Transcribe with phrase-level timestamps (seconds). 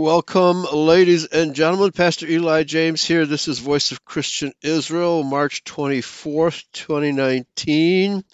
[0.00, 1.92] Welcome, ladies and gentlemen.
[1.92, 3.26] Pastor Eli James here.
[3.26, 8.24] This is Voice of Christian Israel, March 24th, 2019.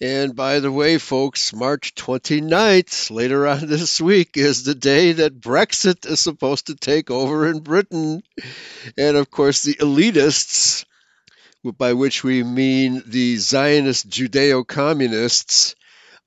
[0.00, 5.40] And by the way, folks, March 29th, later on this week, is the day that
[5.40, 8.22] Brexit is supposed to take over in Britain.
[8.96, 10.84] And of course, the elitists,
[11.76, 15.74] by which we mean the Zionist Judeo communists,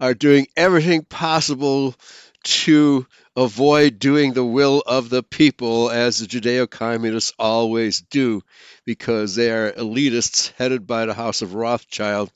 [0.01, 1.95] are doing everything possible
[2.43, 3.05] to
[3.37, 8.41] avoid doing the will of the people as the Judeo communists always do
[8.83, 12.31] because they are elitists headed by the House of Rothschild.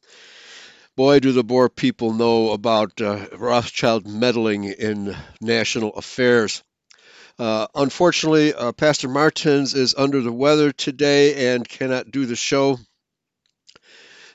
[0.95, 6.61] Boy, do the Boer people know about uh, Rothschild meddling in national affairs.
[7.39, 12.77] Uh, unfortunately, uh, Pastor Martins is under the weather today and cannot do the show.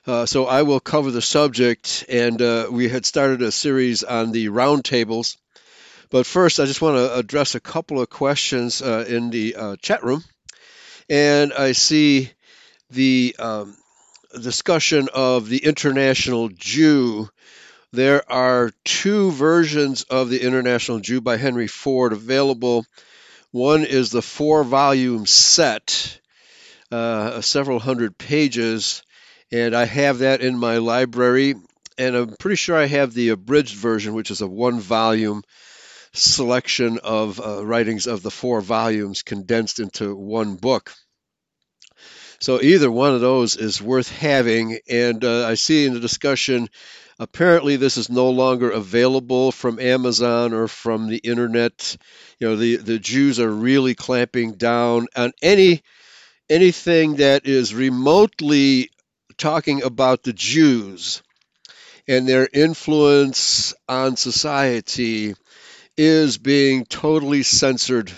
[0.05, 4.33] Uh, so I will cover the subject, and uh, we had started a series on
[4.33, 5.37] the roundtables
[6.11, 9.77] but first, I just want to address a couple of questions uh, in the uh,
[9.77, 10.23] chat room.
[11.09, 12.31] And I see
[12.91, 13.77] the um,
[14.41, 17.29] discussion of the International Jew.
[17.93, 22.85] There are two versions of the International Jew by Henry Ford available.
[23.51, 26.21] One is the four volume set,
[26.91, 29.03] uh, several hundred pages,
[29.51, 31.55] and I have that in my library.
[31.99, 35.43] And I'm pretty sure I have the abridged version, which is a one volume
[36.17, 40.93] selection of uh, writings of the four volumes condensed into one book.
[42.39, 44.79] So either one of those is worth having.
[44.89, 46.69] And uh, I see in the discussion,
[47.19, 51.97] apparently this is no longer available from Amazon or from the internet.
[52.39, 55.83] You know, the, the Jews are really clamping down on any
[56.49, 58.91] anything that is remotely
[59.37, 61.23] talking about the Jews
[62.07, 65.35] and their influence on society
[65.97, 68.13] is being totally censored.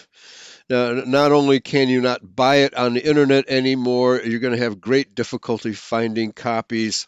[0.69, 4.62] Now, not only can you not buy it on the internet anymore, you're going to
[4.62, 7.06] have great difficulty finding copies.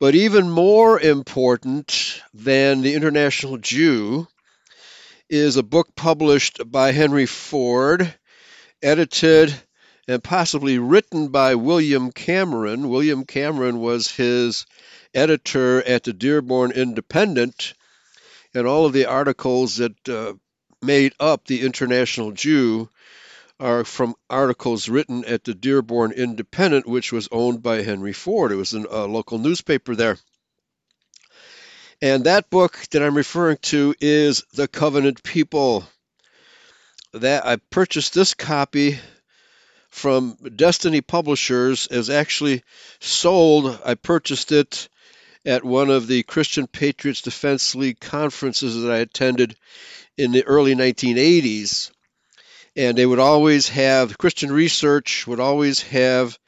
[0.00, 4.26] But even more important than the International Jew
[5.28, 8.14] is a book published by Henry Ford,
[8.82, 9.54] edited
[10.06, 12.88] and possibly written by William Cameron.
[12.88, 14.66] William Cameron was his
[15.14, 17.74] editor at the Dearborn Independent
[18.54, 20.34] and all of the articles that uh,
[20.80, 22.88] made up the International Jew
[23.60, 28.52] are from articles written at the Dearborn Independent, which was owned by Henry Ford.
[28.52, 30.18] It was a local newspaper there.
[32.02, 35.86] And that book that I'm referring to is The Covenant People.
[37.12, 38.98] That I purchased this copy
[39.88, 42.64] from Destiny Publishers is actually
[42.98, 43.78] sold.
[43.84, 44.88] I purchased it
[45.44, 49.56] at one of the Christian Patriots Defense League conferences that I attended
[50.16, 51.90] in the early 1980s.
[52.76, 56.38] And they would always have, Christian Research would always have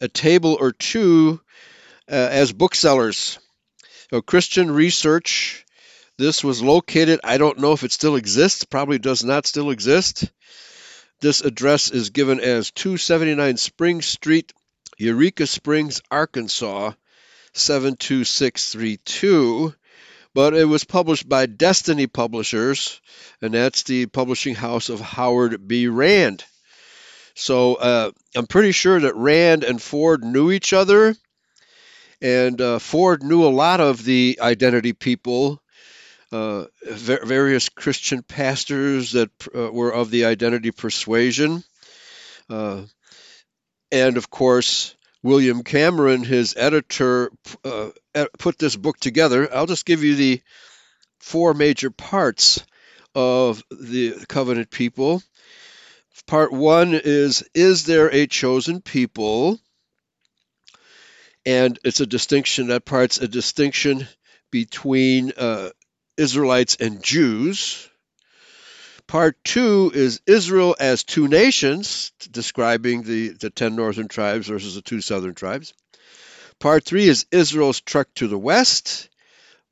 [0.00, 1.40] a table or two
[2.10, 3.38] uh, as booksellers.
[4.10, 5.64] So Christian Research,
[6.18, 10.30] this was located, I don't know if it still exists, probably does not still exist.
[11.20, 14.52] This address is given as 279 Spring Street,
[14.98, 16.92] Eureka Springs, Arkansas,
[17.52, 19.74] 72632,
[20.34, 23.00] but it was published by Destiny Publishers,
[23.42, 25.88] and that's the publishing house of Howard B.
[25.88, 26.44] Rand.
[27.34, 31.16] So uh, I'm pretty sure that Rand and Ford knew each other,
[32.20, 35.60] and uh, Ford knew a lot of the identity people,
[36.32, 41.64] uh, various Christian pastors that uh, were of the identity persuasion.
[42.48, 42.82] Uh,
[43.90, 47.30] and of course, William Cameron, his editor,
[47.64, 47.90] uh,
[48.38, 49.54] put this book together.
[49.54, 50.40] I'll just give you the
[51.18, 52.64] four major parts
[53.14, 55.22] of the covenant people.
[56.26, 59.60] Part one is Is there a chosen people?
[61.44, 64.06] And it's a distinction, that part's a distinction
[64.50, 65.70] between uh,
[66.16, 67.89] Israelites and Jews.
[69.10, 74.82] Part two is Israel as two nations, describing the, the 10 northern tribes versus the
[74.82, 75.74] two southern tribes.
[76.60, 79.08] Part three is Israel's trek to the west.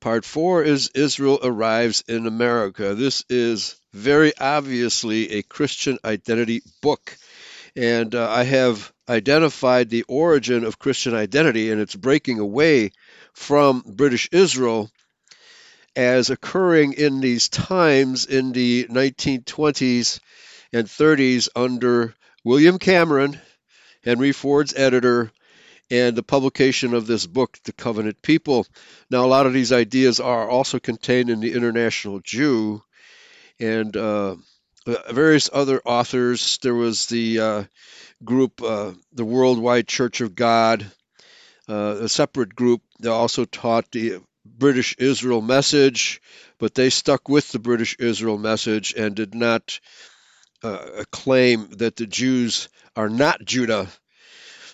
[0.00, 2.96] Part four is Israel arrives in America.
[2.96, 7.16] This is very obviously a Christian identity book.
[7.76, 12.90] And uh, I have identified the origin of Christian identity and its breaking away
[13.34, 14.90] from British Israel
[15.98, 20.20] as occurring in these times in the 1920s
[20.72, 22.14] and 30s under
[22.44, 23.40] William Cameron,
[24.04, 25.32] Henry Ford's editor,
[25.90, 28.64] and the publication of this book, The Covenant People.
[29.10, 32.80] Now, a lot of these ideas are also contained in the International Jew,
[33.58, 34.36] and uh,
[34.86, 36.58] uh, various other authors.
[36.62, 37.64] There was the uh,
[38.24, 40.86] group, uh, the Worldwide Church of God,
[41.68, 44.20] uh, a separate group that also taught the
[44.58, 46.20] British Israel message,
[46.58, 49.80] but they stuck with the British Israel message and did not
[50.62, 53.88] uh, claim that the Jews are not Judah.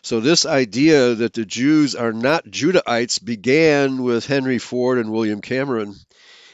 [0.03, 5.41] So, this idea that the Jews are not Judahites began with Henry Ford and William
[5.41, 5.95] Cameron,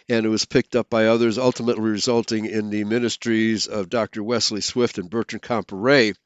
[0.09, 4.23] and it was picked up by others, ultimately resulting in the ministries of Dr.
[4.23, 6.17] Wesley Swift and Bertrand Comparet,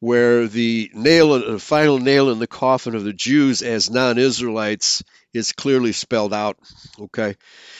[0.00, 5.52] where the nail, the final nail in the coffin of the Jews as non-Israelites is
[5.52, 6.58] clearly spelled out.
[6.98, 7.36] Okay,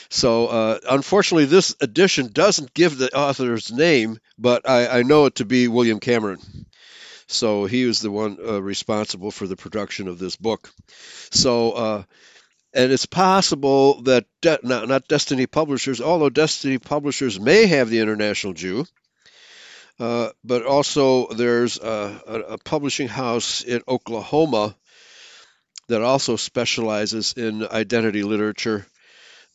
[0.08, 5.36] so uh, unfortunately, this edition doesn't give the author's name, but I, I, know it
[5.36, 6.38] to be William Cameron.
[7.26, 10.70] So he was the one uh, responsible for the production of this book.
[11.30, 11.72] So.
[11.72, 12.02] Uh,
[12.72, 17.98] and it's possible that De- not, not Destiny Publishers, although Destiny Publishers may have the
[17.98, 18.86] International Jew,
[20.00, 24.74] uh, but also there's a, a, publishing house in Oklahoma
[25.90, 28.86] that also specializes in identity literature.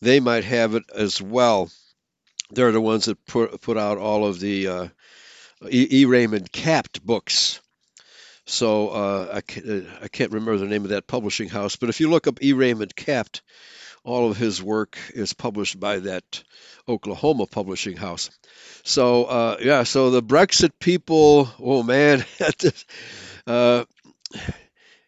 [0.02, 1.70] They might have it as well.
[2.52, 4.88] They're the ones that put, put out all of the uh,
[5.70, 6.02] E.
[6.02, 6.06] e.
[6.06, 7.62] Raymond Capt books.
[8.46, 12.00] So uh, I, can't, I, can't, remember the name of that publishing house, but if
[12.00, 12.54] you look up E.
[12.54, 13.42] Raymond Capt,
[14.04, 16.44] all of his work is published by that
[16.88, 18.30] Oklahoma publishing house.
[18.84, 22.24] So uh, yeah, so the Brexit people, oh man,
[23.48, 23.86] uh,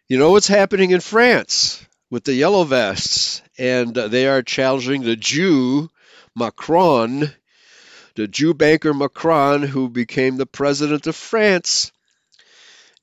[0.08, 5.16] you know what's happening in France with the yellow vests, and they are challenging the
[5.16, 5.90] Jew
[6.34, 7.30] Macron,
[8.14, 11.92] the Jew banker Macron, who became the president of France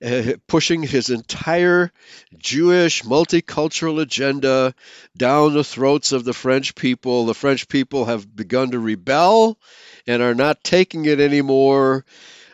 [0.04, 1.92] uh, pushing his entire
[2.40, 4.74] Jewish multicultural agenda
[5.16, 7.28] down the throats of the French people.
[7.28, 9.60] The French people have begun to rebel
[10.08, 12.04] and are not taking it anymore.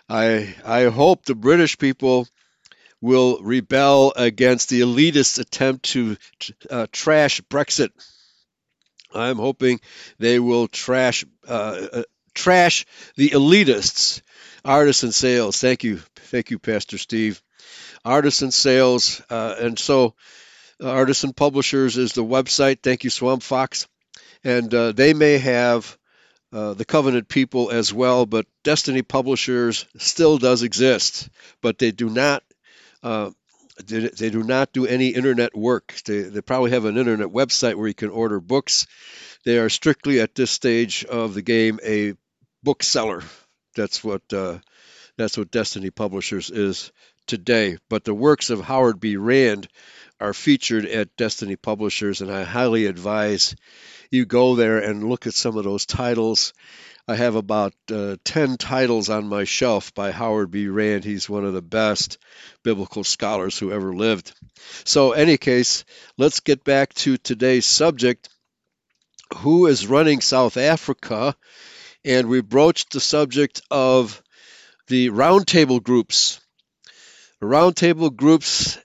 [0.09, 2.27] I I hope the British people
[3.01, 6.18] will rebel against the elitist attempt to
[6.69, 7.89] uh, trash Brexit.
[9.13, 9.81] I'm hoping
[10.19, 12.03] they will trash uh, uh,
[12.33, 14.21] trash the elitists.
[14.63, 15.59] Artisan sales.
[15.59, 17.42] Thank you, thank you, Pastor Steve.
[18.06, 20.13] Artisan sales, uh, and so
[20.80, 22.81] uh, Artisan Publishers is the website.
[22.83, 23.88] Thank you, Swamp Fox,
[24.43, 25.98] and uh, they may have
[26.53, 31.29] uh, the covenant people as well, but Destiny Publishers still does exist,
[31.62, 32.43] but they do not.
[33.03, 33.31] Uh,
[33.86, 35.96] they, do not do any internet work.
[36.05, 38.86] They, they probably have an internet website where you can order books.
[39.46, 42.13] They are strictly at this stage of the game a
[42.63, 43.24] bookseller.
[43.75, 44.60] That's what uh,
[45.17, 46.91] that's what Destiny Publishers is
[47.27, 47.77] today.
[47.89, 49.15] But the works of Howard B.
[49.17, 49.67] Rand
[50.20, 53.55] are featured at Destiny Publishers, and I highly advise
[54.12, 56.53] you go there and look at some of those titles.
[57.08, 60.67] I have about uh, 10 titles on my shelf by Howard B.
[60.67, 61.03] Rand.
[61.03, 62.17] He's one of the best
[62.63, 64.34] biblical scholars who ever lived.
[64.84, 65.84] So, any case,
[66.17, 68.29] let's get back to today's subject.
[69.38, 71.36] Who is running South Africa?
[72.05, 74.22] And we broached the subject of
[74.88, 76.39] the roundtable groups.
[77.41, 78.77] Roundtable groups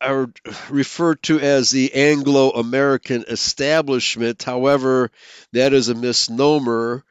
[0.00, 0.30] are
[0.68, 4.42] referred to as the Anglo American establishment.
[4.42, 5.10] However,
[5.52, 7.04] that is a misnomer.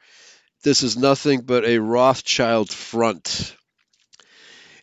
[0.66, 3.54] This is nothing but a Rothschild front.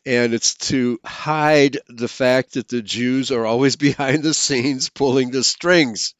[0.05, 5.31] And it's to hide the fact that the Jews are always behind the scenes pulling
[5.31, 6.13] the strings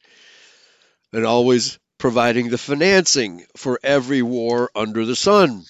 [1.14, 5.64] and always providing the financing for every war under the sun.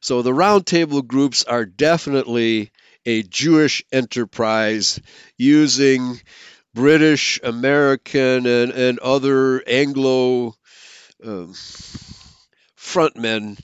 [0.00, 2.70] So the roundtable groups are definitely
[3.04, 5.00] a Jewish enterprise
[5.36, 6.20] using
[6.74, 10.54] British, American, and, and other Anglo
[11.24, 11.54] um,
[12.92, 13.58] frontmen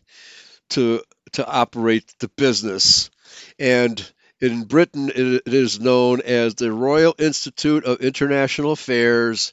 [0.70, 3.11] to to operate the business.
[3.58, 9.52] And in Britain, it is known as the Royal Institute of International Affairs,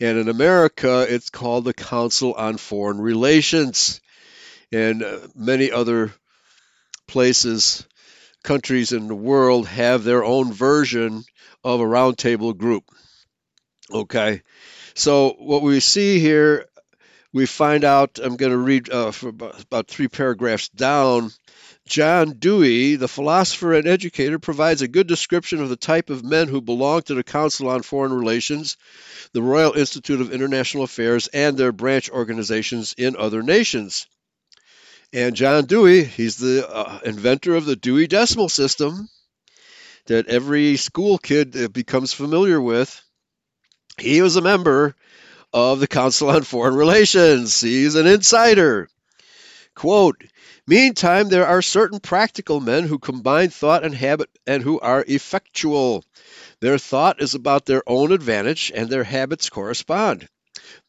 [0.00, 4.00] and in America, it's called the Council on Foreign Relations,
[4.72, 6.12] and uh, many other
[7.06, 7.86] places
[8.42, 11.24] countries in the world have their own version
[11.62, 12.84] of a roundtable group.
[13.92, 14.42] Okay,
[14.94, 16.66] so what we see here,
[17.32, 21.30] we find out, I'm going to read uh, about three paragraphs down.
[21.86, 26.48] John Dewey, the philosopher and educator, provides a good description of the type of men
[26.48, 28.76] who belong to the Council on Foreign Relations,
[29.32, 34.06] the Royal Institute of International Affairs, and their branch organizations in other nations.
[35.12, 39.08] And John Dewey, he's the uh, inventor of the Dewey Decimal System
[40.06, 43.02] that every school kid uh, becomes familiar with.
[43.98, 44.94] He was a member
[45.52, 47.60] of the Council on Foreign Relations.
[47.60, 48.88] He's an insider.
[49.74, 50.22] Quote,
[50.66, 56.04] Meantime, there are certain practical men who combine thought and habit and who are effectual.
[56.60, 60.28] Their thought is about their own advantage, and their habits correspond.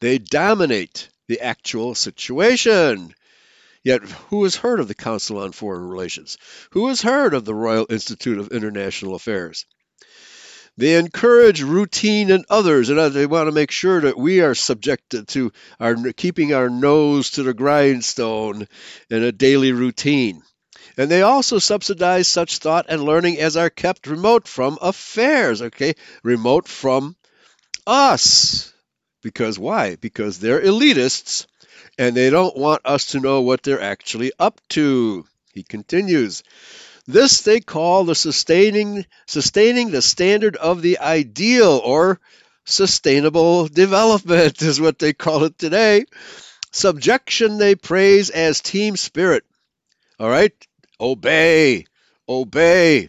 [0.00, 3.14] They dominate the actual situation.
[3.82, 6.38] Yet, who has heard of the Council on Foreign Relations?
[6.70, 9.66] Who has heard of the Royal Institute of International Affairs?
[10.76, 15.28] They encourage routine in others, and they want to make sure that we are subjected
[15.28, 18.66] to our keeping our nose to the grindstone
[19.10, 20.42] in a daily routine.
[20.96, 25.94] And they also subsidize such thought and learning as are kept remote from affairs, okay?
[26.22, 27.16] Remote from
[27.86, 28.72] us.
[29.22, 29.96] Because why?
[29.96, 31.46] Because they're elitists
[31.98, 35.24] and they don't want us to know what they're actually up to.
[35.52, 36.42] He continues.
[37.06, 42.20] This they call the sustaining sustaining the standard of the ideal or
[42.64, 46.04] sustainable development is what they call it today.
[46.70, 49.44] Subjection they praise as team spirit.
[50.20, 50.52] All right?
[51.00, 51.86] Obey.
[52.28, 53.08] Obey.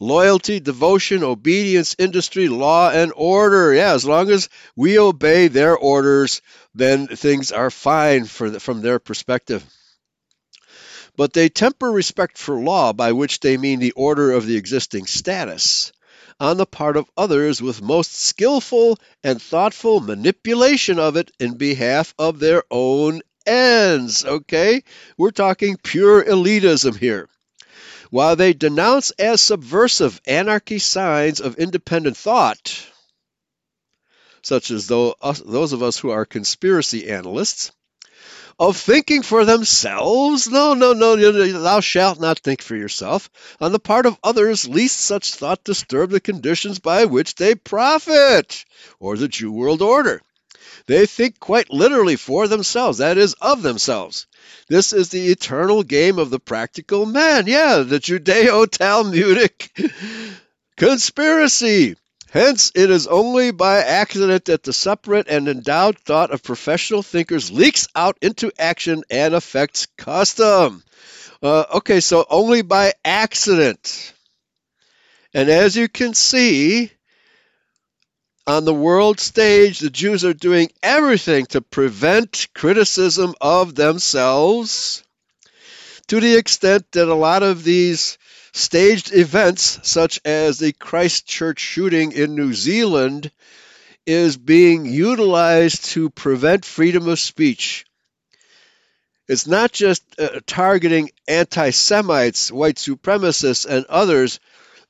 [0.00, 3.72] Loyalty, devotion, obedience, industry, law, and order.
[3.72, 6.42] Yeah, as long as we obey their orders,
[6.74, 9.64] then things are fine for the, from their perspective
[11.16, 15.06] but they temper respect for law, by which they mean the order of the existing
[15.06, 15.92] status,
[16.40, 22.14] on the part of others with most skillful and thoughtful manipulation of it in behalf
[22.18, 24.24] of their own ends.
[24.24, 24.82] Okay?
[25.16, 27.28] We're talking pure elitism here.
[28.10, 32.86] While they denounce as subversive anarchy signs of independent thought,
[34.42, 37.70] such as those of us who are conspiracy analysts,
[38.58, 40.48] of thinking for themselves.
[40.48, 43.30] No, no, no, thou shalt not think for yourself.
[43.60, 48.64] On the part of others, least such thought disturb the conditions by which they profit,
[49.00, 50.22] or the Jew world order.
[50.86, 54.26] They think quite literally for themselves, that is, of themselves.
[54.68, 57.46] This is the eternal game of the practical man.
[57.46, 59.70] Yeah, the Judeo Talmudic
[60.76, 61.96] conspiracy.
[62.32, 67.50] Hence, it is only by accident that the separate and endowed thought of professional thinkers
[67.50, 70.82] leaks out into action and affects custom.
[71.42, 74.14] Uh, okay, so only by accident.
[75.34, 76.90] And as you can see,
[78.46, 85.04] on the world stage, the Jews are doing everything to prevent criticism of themselves
[86.06, 88.16] to the extent that a lot of these
[88.54, 93.30] Staged events such as the Christchurch shooting in New Zealand
[94.06, 97.86] is being utilized to prevent freedom of speech.
[99.26, 104.38] It's not just uh, targeting anti Semites, white supremacists, and others.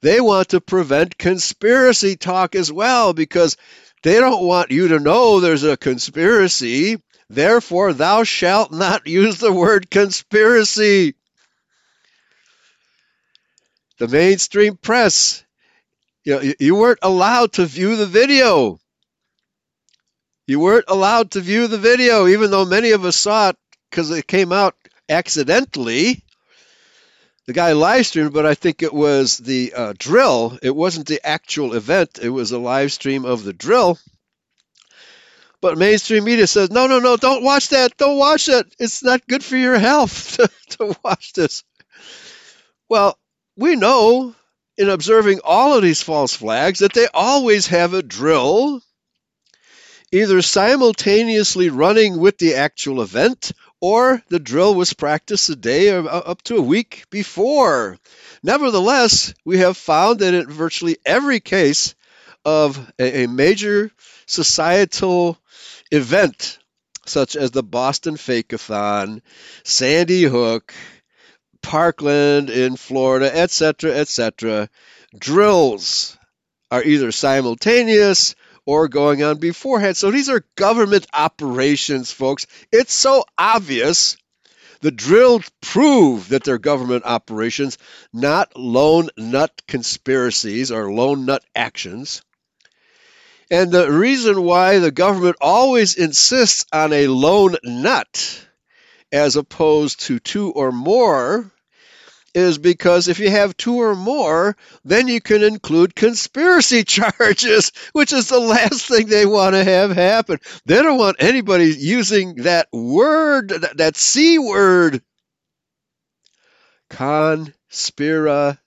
[0.01, 3.57] They want to prevent conspiracy talk as well because
[4.03, 7.01] they don't want you to know there's a conspiracy.
[7.31, 11.15] Therefore, thou shalt not use the word conspiracy
[13.99, 15.45] the mainstream press.
[16.25, 18.79] You, know, you weren't allowed to view the video.
[20.47, 23.57] You weren't allowed to view the video, even though many of us saw it
[23.91, 24.75] because it came out
[25.09, 26.25] accidentally.
[27.47, 30.59] The guy live streamed, but I think it was the uh, drill.
[30.63, 33.99] It wasn't the actual event, it was a live stream of the drill.
[35.61, 37.97] But mainstream media says, no, no, no, don't watch that.
[37.97, 38.67] Don't watch that.
[38.81, 41.63] It's not good for your health to, to watch this.
[42.89, 43.17] Well,
[43.57, 44.35] we know
[44.79, 48.83] in observing all of these false flags that they always have a drill,
[50.11, 56.09] either simultaneously running with the actual event or the drill was practiced a day or
[56.09, 57.99] up to a week before.
[58.43, 61.95] Nevertheless, we have found that in virtually every case
[62.45, 63.91] of a, major
[64.27, 65.39] societal
[65.91, 66.59] event,
[67.07, 69.21] such as the Boston Fakeathon,
[69.65, 70.73] Sandy Hook,
[71.63, 74.69] Parkland in Florida, etc., etc.,
[75.17, 76.19] drills
[76.71, 79.97] are either simultaneous or going on beforehand.
[79.97, 82.47] So these are government operations, folks.
[82.71, 84.17] It's so obvious.
[84.81, 87.79] The drills prove that they're government operations,
[88.13, 92.23] not lone nut conspiracies or lone nut actions.
[93.51, 98.47] And the reason why the government always insists on a lone nut
[99.13, 101.53] as opposed to two or more
[102.35, 108.13] is because if you have two or more, then you can include conspiracy charges, which
[108.13, 110.39] is the last thing they want to have happen.
[110.65, 115.03] They don't want anybody using that word, that, C word.
[116.89, 118.59] Conspiracy.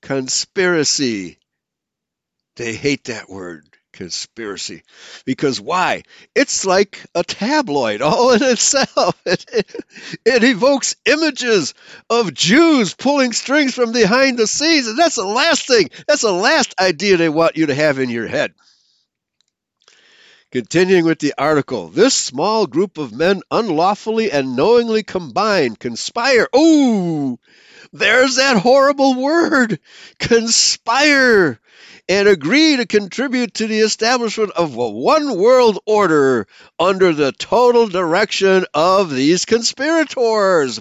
[0.00, 1.38] Conspiracy.
[2.56, 3.75] They hate that word.
[3.96, 4.82] Conspiracy.
[5.24, 6.04] Because why?
[6.34, 9.20] It's like a tabloid all in itself.
[9.26, 9.84] It, it,
[10.24, 11.74] it, evokes images
[12.08, 14.86] of Jews pulling strings from behind the scenes.
[14.86, 18.10] And that's the last thing, that's the last idea they want you to have in
[18.10, 18.54] your head.
[20.52, 26.48] Continuing with the article, this small group of men unlawfully and knowingly combine, conspire.
[26.54, 27.38] Ooh,
[27.92, 29.78] there's that horrible word,
[30.18, 31.60] conspire
[32.08, 36.46] and agree to contribute to the establishment of a one world order
[36.78, 40.80] under the total direction of these conspirators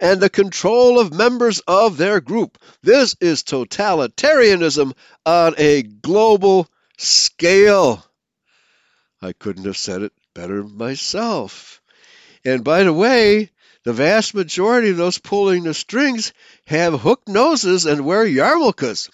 [0.00, 2.58] and the control of members of their group.
[2.82, 4.92] This is totalitarianism
[5.24, 8.04] on a global scale.
[9.22, 11.80] I couldn't have said it better myself.
[12.44, 13.50] And by the way,
[13.86, 16.32] the vast majority of those pulling the strings
[16.66, 19.08] have hooked noses and wear yarmulkes.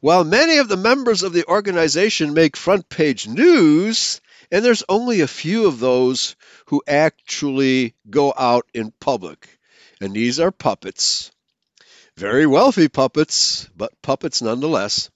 [0.00, 5.20] While many of the members of the organization make front page news, and there's only
[5.20, 6.34] a few of those
[6.66, 9.48] who actually go out in public.
[10.00, 11.30] And these are puppets.
[12.16, 15.10] Very wealthy puppets, but puppets nonetheless.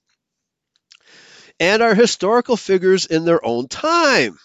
[1.59, 4.39] And are historical figures in their own time.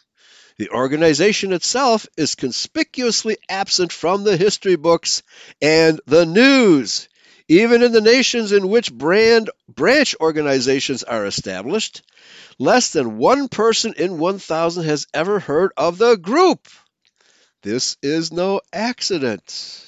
[0.58, 5.22] The organization itself is conspicuously absent from the history books
[5.62, 7.10] and the news.
[7.48, 12.02] Even in the nations in which brand branch organizations are established,
[12.58, 16.68] less than one person in 1,000 has ever heard of the group.
[17.62, 19.84] This is no accident.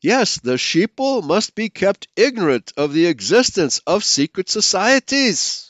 [0.00, 5.69] Yes, the sheeple must be kept ignorant of the existence of secret societies.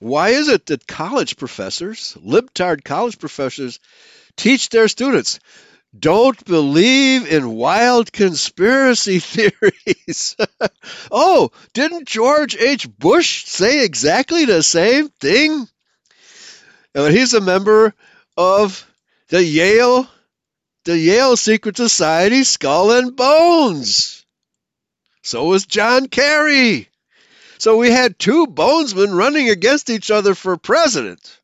[0.00, 3.80] Why is it that college professors, libtard college professors,
[4.36, 5.40] teach their students
[5.96, 10.36] don't believe in wild conspiracy theories.
[11.10, 12.88] oh, didn't George H.
[12.98, 15.66] Bush say exactly the same thing?
[16.94, 17.94] And he's a member
[18.36, 18.86] of
[19.28, 20.08] the Yale,
[20.84, 24.24] the Yale Secret Society Skull and Bones.
[25.22, 26.88] So was John Kerry.
[27.58, 31.40] So we had two bonesmen running against each other for president.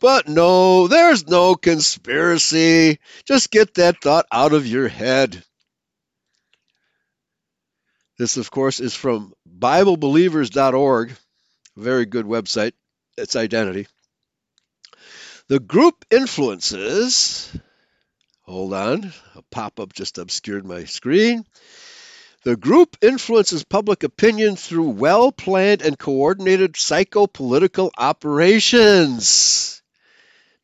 [0.00, 2.98] But no, there's no conspiracy.
[3.24, 5.42] Just get that thought out of your head.
[8.18, 11.12] This, of course, is from BibleBelievers.org,
[11.76, 12.72] very good website.
[13.16, 13.86] Its identity.
[15.48, 17.56] The group influences.
[18.42, 21.44] Hold on, a pop up just obscured my screen.
[22.44, 29.82] The group influences public opinion through well planned and coordinated psychopolitical operations.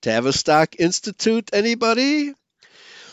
[0.03, 2.35] Tavistock Institute, anybody?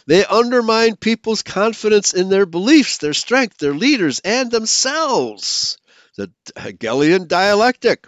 [0.05, 5.77] They undermine people's confidence in their beliefs, their strength, their leaders, and themselves.
[6.17, 8.05] The Hegelian dialectic.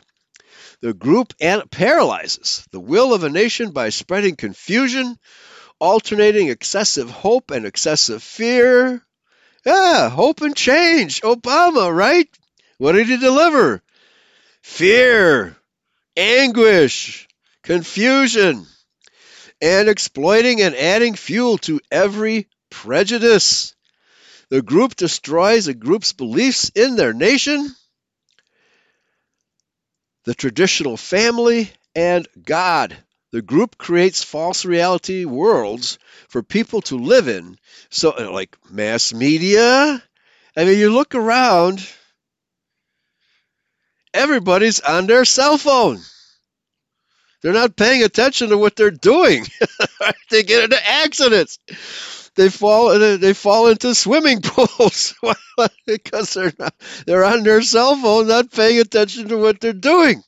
[0.82, 5.18] The group paralyzes the will of a nation by spreading confusion,
[5.80, 9.06] alternating excessive hope and excessive fear.
[9.66, 11.22] Yeah, hope and change.
[11.22, 12.30] Obama, right?
[12.78, 13.82] What did he deliver?
[14.62, 15.58] Fear,
[16.16, 17.28] anguish,
[17.64, 18.66] confusion,
[19.62, 23.76] and exploiting and adding fuel to every prejudice.
[24.50, 27.76] The group destroys a group's beliefs in their nation,
[30.24, 32.98] the traditional family, and God.
[33.32, 37.58] The group creates false reality worlds for people to live in.
[37.90, 40.02] So, like mass media,
[40.58, 41.88] I mean, you look around,
[44.14, 46.00] everybody's on their cell phone.
[47.42, 49.46] They're not paying attention to what they're doing.
[50.30, 51.60] they get into accidents.
[52.36, 55.14] They fall uh, they fall into swimming pools
[55.86, 56.74] because they're not,
[57.06, 60.24] they're on their cell phone, not paying attention to what they're doing.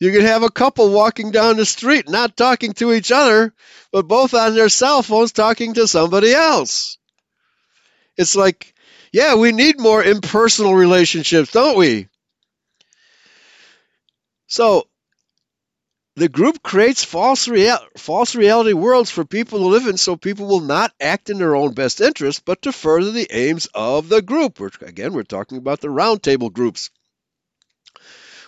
[0.00, 3.52] You can have a couple walking down the street, not talking to each other,
[3.92, 6.96] but both on their cell phones talking to somebody else.
[8.16, 8.74] It's like,
[9.12, 12.08] yeah, we need more impersonal relationships, don't we?
[14.46, 14.88] So
[16.16, 20.46] the group creates false, rea- false reality worlds for people to live in so people
[20.46, 24.22] will not act in their own best interest, but to further the aims of the
[24.22, 24.60] group.
[24.60, 26.90] We're, again, we're talking about the roundtable groups.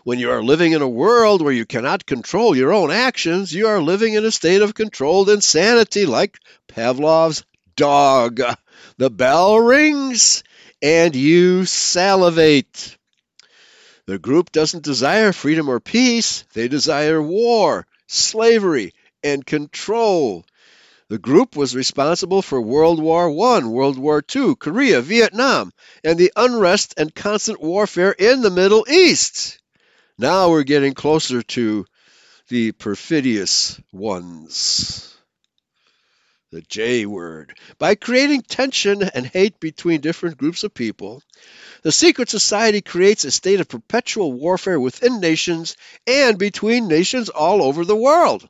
[0.05, 3.69] When you are living in a world where you cannot control your own actions, you
[3.69, 7.45] are living in a state of controlled insanity, like Pavlov's
[7.77, 8.41] dog.
[8.97, 10.43] The bell rings
[10.83, 12.97] and you salivate.
[14.07, 20.45] The group doesn't desire freedom or peace, they desire war, slavery, and control.
[21.11, 26.33] The group was responsible for World War I, World War II, Korea, Vietnam, and the
[26.35, 29.61] unrest and constant warfare in the Middle East.
[30.19, 31.87] Now we're getting closer to
[32.49, 35.17] the perfidious ones.
[36.51, 37.57] The J word.
[37.79, 41.23] By creating tension and hate between different groups of people,
[41.83, 47.63] the secret society creates a state of perpetual warfare within nations and between nations all
[47.63, 48.47] over the world.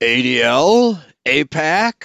[0.00, 2.04] ADL, AIPAC,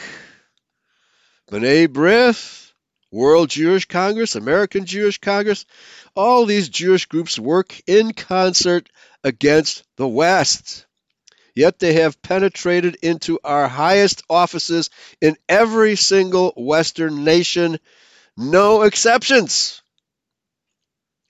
[1.51, 2.68] B'nai B'rith,
[3.11, 5.65] World Jewish Congress, American Jewish Congress,
[6.15, 8.89] all these Jewish groups work in concert
[9.23, 10.85] against the West.
[11.55, 17.79] Yet they have penetrated into our highest offices in every single Western nation,
[18.37, 19.81] no exceptions.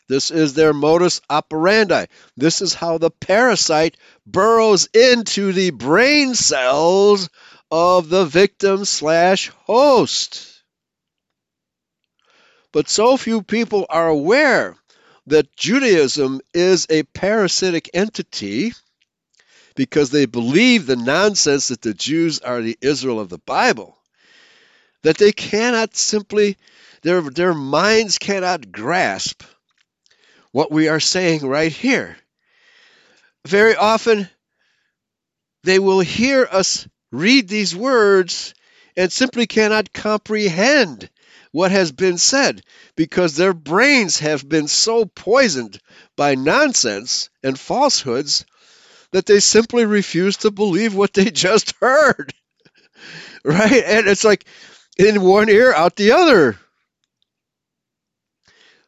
[0.09, 2.07] This is their modus operandi.
[2.35, 7.29] This is how the parasite burrows into the brain cells
[7.71, 10.48] of the victim slash host.
[12.71, 14.75] But so few people are aware
[15.27, 18.73] that Judaism is a parasitic entity
[19.75, 23.97] because they believe the nonsense that the Jews are the Israel of the Bible,
[25.03, 26.57] that they cannot simply,
[27.01, 29.43] their, their minds cannot grasp
[30.51, 32.17] what we are saying right here.
[33.47, 34.29] Very often,
[35.63, 38.53] they will hear us read these words
[38.97, 41.09] and simply cannot comprehend
[41.51, 42.61] what has been said
[42.95, 45.79] because their brains have been so poisoned
[46.15, 48.45] by nonsense and falsehoods
[49.11, 52.33] that they simply refuse to believe what they just heard.
[53.43, 53.83] right?
[53.85, 54.45] And it's like
[54.97, 56.57] in one ear, out the other.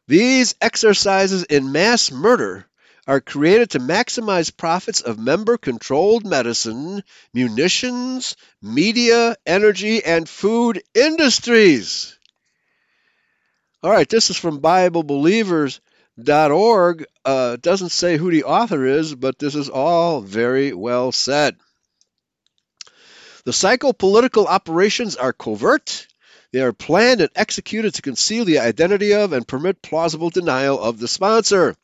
[0.08, 2.68] These exercises in mass murder
[3.08, 12.18] are created to maximize profits of member controlled medicine, munitions, media, energy, and food industries.
[13.84, 17.06] All right, this is from BibleBelievers.org.
[17.26, 21.56] Uh, doesn't say who the author is, but this is all very well said.
[23.44, 26.06] The psychopolitical operations are covert,
[26.54, 31.00] they are planned and executed to conceal the identity of and permit plausible denial of
[31.00, 31.76] the sponsor.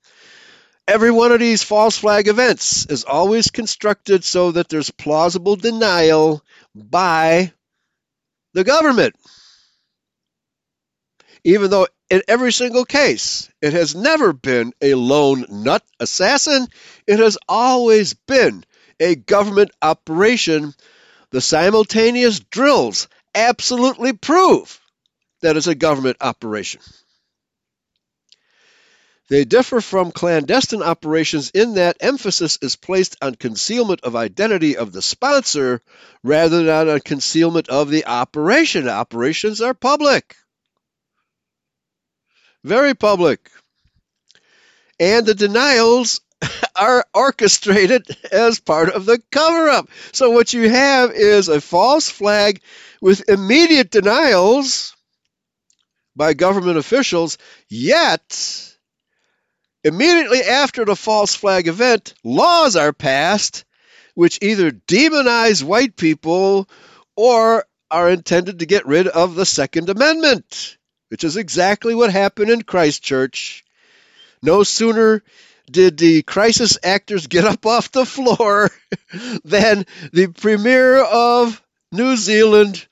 [0.88, 6.44] Every one of these false flag events is always constructed so that there's plausible denial
[6.76, 7.54] by
[8.54, 9.16] the government.
[11.44, 16.68] Even though in every single case it has never been a lone nut assassin,
[17.06, 18.64] it has always been
[19.00, 20.74] a government operation.
[21.32, 24.80] The simultaneous drills absolutely prove
[25.42, 26.82] that it's a government operation.
[29.30, 34.94] They differ from clandestine operations in that emphasis is placed on concealment of identity of
[34.94, 35.82] the sponsor
[36.24, 38.88] rather than on concealment of the operation.
[38.88, 40.38] Operations are public,
[42.64, 43.50] very public.
[45.00, 46.22] And the denials
[46.76, 49.90] are orchestrated as part of the cover up.
[50.12, 52.62] So, what you have is a false flag
[53.02, 54.96] with immediate denials
[56.16, 57.38] by government officials,
[57.70, 58.76] yet,
[59.84, 63.66] immediately after the false flag event, laws are passed
[64.18, 66.68] which either demonize white people
[67.16, 70.77] or are intended to get rid of the Second Amendment,
[71.10, 73.64] which is exactly what happened in Christchurch.
[74.42, 75.24] No sooner
[75.70, 78.72] did the crisis actors get up off the floor
[79.44, 82.86] than the Premier of New Zealand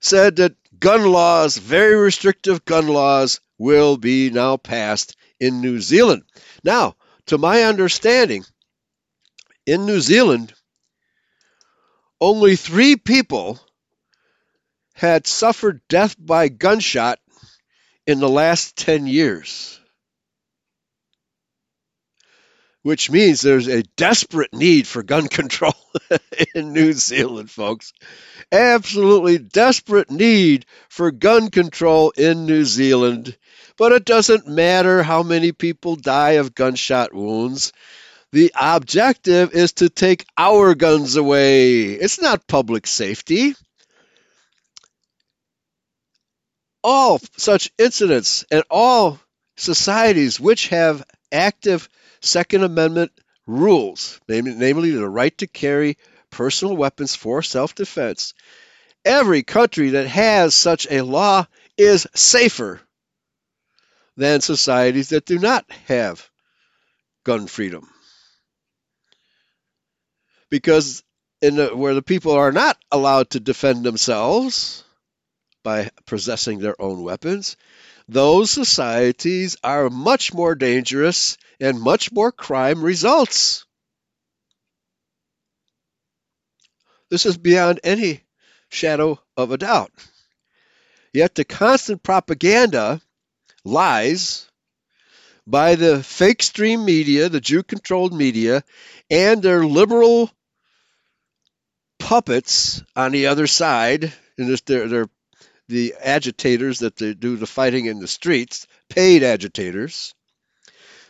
[0.00, 6.22] said that gun laws, very restrictive gun laws, will be now passed in New Zealand.
[6.62, 8.44] Now, to my understanding,
[9.66, 10.54] in New Zealand,
[12.20, 13.60] only three people
[14.98, 17.18] had suffered death by gunshot
[18.06, 19.78] in the last 10 years
[22.88, 25.74] which means there's a desperate need for gun control
[26.54, 27.92] in New Zealand, folks.
[28.50, 33.36] Absolutely desperate need for gun control in New Zealand.
[33.76, 37.74] But it doesn't matter how many people die of gunshot wounds.
[38.32, 41.92] The objective is to take our guns away.
[41.92, 43.54] It's not public safety.
[46.82, 49.20] All such incidents and all
[49.56, 51.88] societies which have active
[52.20, 53.12] Second Amendment
[53.46, 55.96] rules, namely the right to carry
[56.30, 58.34] personal weapons for self defense,
[59.04, 62.80] every country that has such a law is safer
[64.16, 66.28] than societies that do not have
[67.24, 67.88] gun freedom.
[70.50, 71.02] Because
[71.40, 74.82] in the, where the people are not allowed to defend themselves
[75.68, 77.58] by possessing their own weapons,
[78.08, 83.66] those societies are much more dangerous and much more crime results.
[87.10, 88.22] This is beyond any
[88.70, 89.90] shadow of a doubt.
[91.12, 93.02] Yet the constant propaganda,
[93.62, 94.46] lies,
[95.46, 98.64] by the fake stream media, the Jew controlled media,
[99.10, 100.30] and their liberal
[101.98, 105.10] puppets on the other side, and this, they're, they're
[105.68, 110.14] the agitators that they do the fighting in the streets, paid agitators,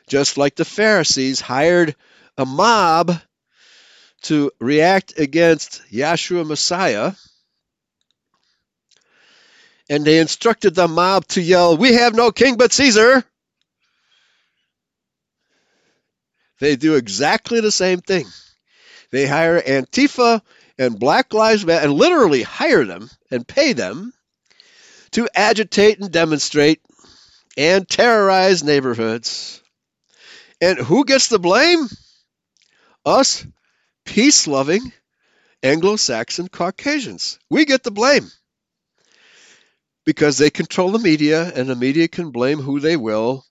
[0.09, 1.95] just like the Pharisees hired
[2.37, 3.21] a mob
[4.23, 7.13] to react against Yahshua Messiah.
[9.89, 13.25] And they instructed the mob to yell, We have no king but Caesar.
[16.61, 18.27] They do exactly the same thing.
[19.13, 20.43] They hire Antifa
[20.77, 24.13] and Black Lives Matter and literally hire them and pay them
[25.13, 26.81] to agitate and demonstrate
[27.57, 29.63] and terrorize neighborhoods.
[30.61, 31.89] And who gets the blame?
[33.05, 33.47] Us
[34.05, 34.93] peace loving
[35.63, 37.39] Anglo Saxon Caucasians.
[37.51, 38.31] We get the blame
[40.05, 43.45] because they control the media and the media can blame who they will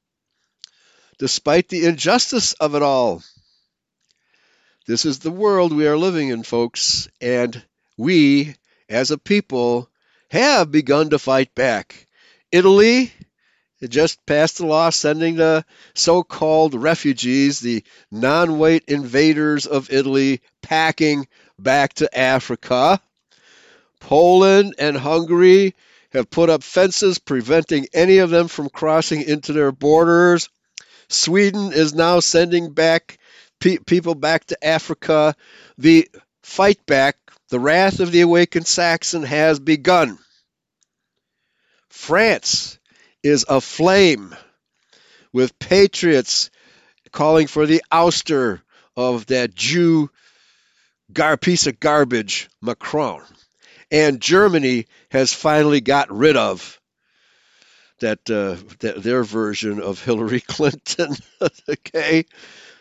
[1.17, 3.23] despite the injustice of it all.
[4.87, 7.61] This is the world we are living in, folks, and
[7.97, 8.55] we,
[8.87, 9.89] as a people,
[10.29, 12.07] have begun to fight back.
[12.51, 13.11] Italy
[13.87, 15.63] just passed a law sending the
[15.93, 21.27] so called refugees, the non white invaders of Italy, packing
[21.59, 22.99] back to Africa.
[23.99, 25.75] Poland and Hungary
[26.11, 30.49] have put up fences preventing any of them from crossing into their borders.
[31.09, 33.17] Sweden is now sending back
[33.59, 35.35] pe- people back to Africa.
[35.77, 36.09] The
[36.43, 37.17] fight back,
[37.49, 40.17] the wrath of the awakened Saxon has begun.
[41.89, 42.77] France
[43.23, 44.35] is aflame
[45.33, 46.49] with patriots
[47.11, 48.61] calling for the ouster
[48.95, 50.09] of that Jew
[51.11, 53.21] gar- piece of garbage, Macron.
[53.89, 56.79] And Germany has finally got rid of
[57.99, 61.15] that, uh, that their version of Hillary Clinton.
[61.69, 62.25] okay,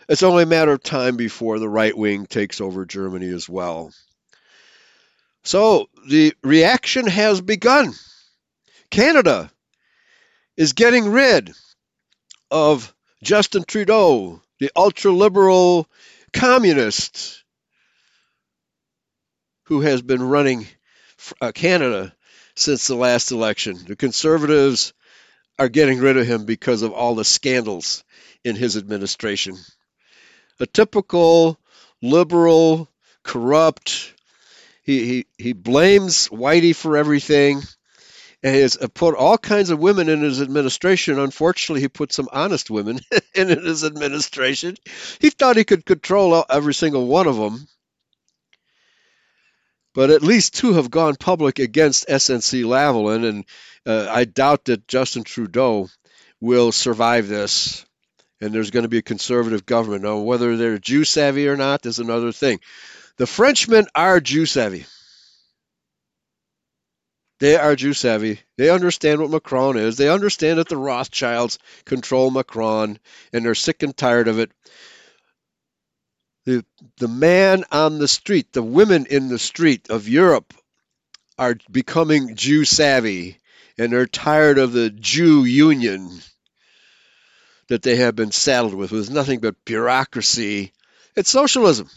[0.09, 3.92] it's only a matter of time before the right wing takes over Germany as well.
[5.46, 7.94] So the reaction has begun.
[8.90, 9.48] Canada
[10.56, 11.52] is getting rid
[12.50, 15.87] of Justin Trudeau, the ultra liberal
[16.32, 17.44] communist
[19.66, 20.66] who has been running
[21.40, 22.12] uh, Canada
[22.56, 23.78] since the last election.
[23.87, 24.94] The conservatives
[25.61, 28.02] are getting rid of him because of all the scandals
[28.42, 29.54] in his administration.
[30.59, 31.56] A typical
[32.02, 32.88] liberal,
[33.22, 34.12] corrupt,
[34.87, 37.61] he, he, he blames Whitey for everything
[38.42, 41.18] and he has put all kinds of women in his administration.
[41.18, 43.01] Unfortunately, he put some honest women
[43.35, 44.77] in his administration.
[45.20, 47.66] He thought he could control every single one of them.
[49.94, 53.44] But at least two have gone public against SNC Lavalin, and
[53.87, 55.88] uh, I doubt that Justin Trudeau
[56.40, 57.85] will survive this.
[58.40, 60.05] And there's going to be a conservative government.
[60.05, 62.61] Now, whether they're Jew savvy or not is another thing.
[63.18, 64.87] The Frenchmen are Jew savvy.
[67.38, 68.40] They are Jew savvy.
[68.57, 69.96] They understand what Macron is.
[69.96, 72.98] They understand that the Rothschilds control Macron
[73.33, 74.50] and they're sick and tired of it.
[76.44, 76.64] The,
[76.98, 80.55] the man on the street, the women in the street of Europe
[81.38, 83.38] are becoming Jew savvy
[83.79, 86.09] and they're tired of the Jew union
[87.68, 90.72] that they have been saddled with, with nothing but bureaucracy.
[91.16, 91.90] It's socialism.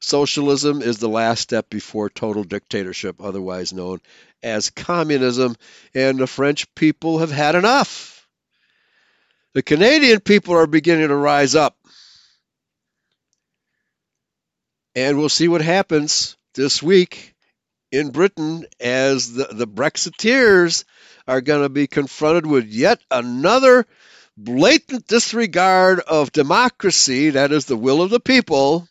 [0.00, 4.00] Socialism is the last step before total dictatorship, otherwise known
[4.42, 5.56] as communism,
[5.94, 8.26] and the French people have had enough.
[9.52, 11.76] The Canadian people are beginning to rise up.
[14.94, 17.34] And we'll see what happens this week
[17.92, 20.84] in Britain as the, the Brexiteers
[21.26, 23.86] are going to be confronted with yet another
[24.36, 28.88] blatant disregard of democracy, that is the will of the people,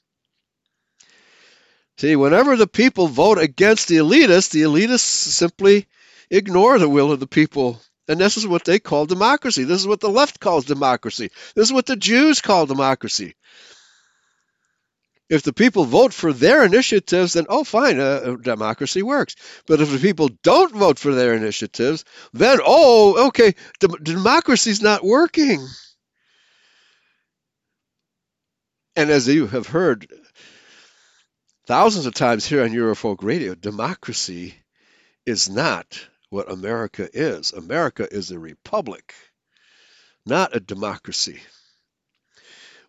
[1.99, 5.85] See, whenever the people vote against the elitists, the elitists simply
[6.31, 7.81] ignore the will of the people.
[8.07, 9.65] And this is what they call democracy.
[9.65, 11.29] This is what the left calls democracy.
[11.55, 13.35] This is what the Jews call democracy.
[15.29, 19.35] If the people vote for their initiatives, then oh, fine, uh, uh democracy works.
[19.67, 25.03] But if the people don't vote for their initiatives, then oh, okay, de- democracy's not
[25.03, 25.67] working.
[28.95, 30.07] And as you have heard
[31.69, 34.55] thousands of times here on Eurofolk Radio, democracy
[35.27, 37.53] is not what America is.
[37.53, 39.13] America is a republic,
[40.25, 41.39] not a democracy.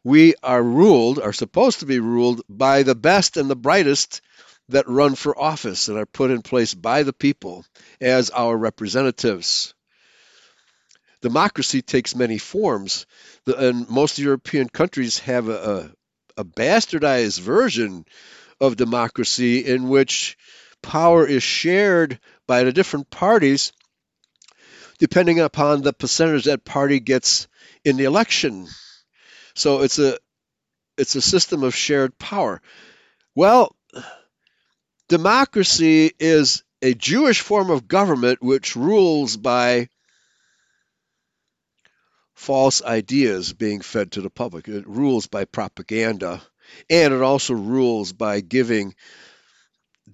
[0.02, 4.22] We are ruled, are supposed to be ruled by the best and the brightest
[4.70, 7.66] that run for office and are put in place by the people
[8.00, 9.74] as our representatives.
[11.20, 13.04] Democracy takes many forms,
[13.44, 15.92] and most European countries have a,
[16.38, 18.06] a, a bastardized version
[18.60, 20.36] of democracy in which
[20.82, 23.72] power is shared by the different parties
[24.98, 27.48] depending upon the percentage that party gets
[27.84, 28.68] in the election.
[29.54, 30.18] So it's a
[30.96, 32.60] it's a system of shared power.
[33.34, 33.74] Well,
[35.08, 39.88] democracy is a Jewish form of government which rules by
[42.34, 44.68] false ideas being fed to the public.
[44.68, 46.42] It rules by propaganda,
[46.88, 48.94] and it also rules by giving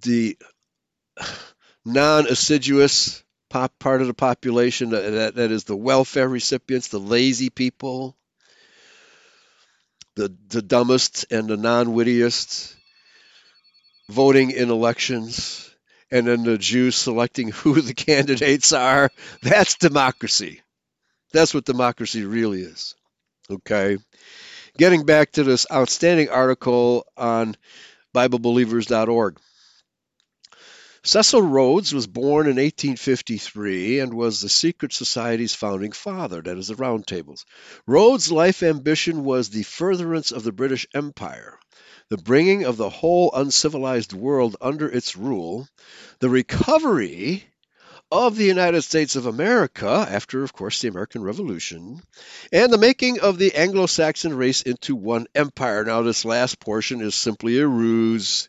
[0.02, 0.36] the
[1.84, 8.16] non-assiduous pop part of the population that, that is the welfare recipients, the lazy people,
[10.16, 12.74] the the dumbest and the non-wittiest
[14.08, 15.70] voting in elections
[16.10, 19.10] and then the Jews selecting who the candidates are.
[19.42, 20.62] That's democracy.
[21.32, 22.94] That's what democracy really is.
[23.50, 23.98] Okay.
[24.78, 27.56] Getting back to this outstanding article on
[28.14, 29.38] BibleBelievers.org.
[31.02, 36.68] Cecil Rhodes was born in 1853 and was the Secret Society's founding father, that is,
[36.68, 37.46] the Round Tables.
[37.86, 41.58] Rhodes' life ambition was the furtherance of the British Empire,
[42.10, 45.68] the bringing of the whole uncivilized world under its rule,
[46.18, 47.46] the recovery
[48.10, 52.02] of the United States of America after, of course, the American Revolution,
[52.52, 55.84] and the making of the Anglo Saxon race into one empire.
[55.84, 58.48] Now, this last portion is simply a ruse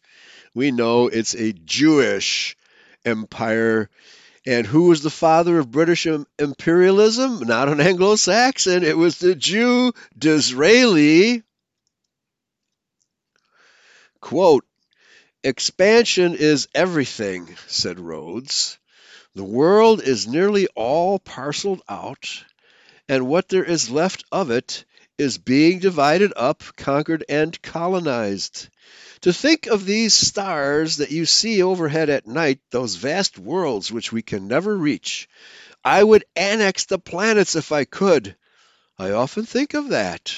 [0.58, 2.58] we know it's a Jewish
[3.06, 3.92] empire.
[4.44, 7.42] And who was the father of British imperialism?
[7.42, 11.44] Not an Anglo Saxon, it was the Jew Disraeli.
[14.20, 14.66] Quote,
[15.44, 18.80] Expansion is everything, said Rhodes.
[19.38, 22.44] The world is nearly all parceled out,
[23.08, 24.84] and what there is left of it
[25.20, 28.70] is being divided up, conquered, and colonized.
[29.22, 34.12] To think of these stars that you see overhead at night, those vast worlds which
[34.12, 35.30] we can never reach.
[35.86, 38.36] I would annex the planets if I could.
[38.98, 40.36] I often think of that.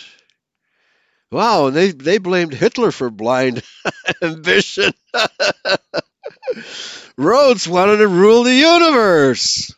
[1.31, 3.63] Wow, and they, they blamed Hitler for blind
[4.21, 4.91] ambition.
[7.17, 9.73] Rhodes wanted to rule the universe.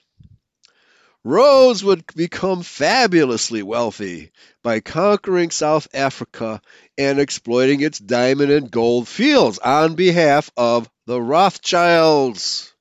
[1.23, 4.31] Rhodes would become fabulously wealthy
[4.63, 6.61] by conquering South Africa
[6.97, 12.73] and exploiting its diamond and gold fields on behalf of the Rothschilds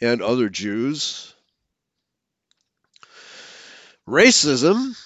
[0.00, 1.34] and other Jews.
[4.08, 4.96] Racism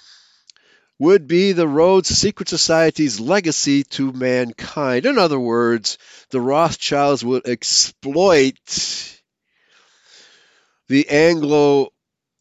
[1.02, 5.04] would be the Rhodes Secret Society's legacy to mankind.
[5.04, 5.98] In other words,
[6.30, 9.20] the Rothschilds would exploit
[10.86, 11.88] the Anglo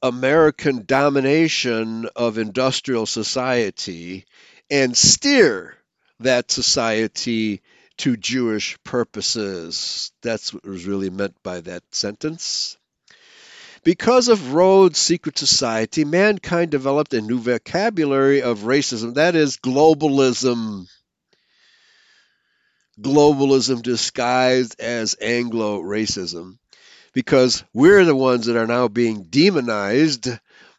[0.04, 4.26] American domination of industrial society
[4.70, 5.76] and steer
[6.20, 7.64] that society
[7.98, 10.12] to Jewish purposes.
[10.22, 12.78] That's what was really meant by that sentence.
[13.84, 20.88] Because of Rhodes' secret society, mankind developed a new vocabulary of racism, that is, globalism.
[23.00, 26.60] Globalism disguised as Anglo racism
[27.14, 30.30] because we're the ones that are now being demonized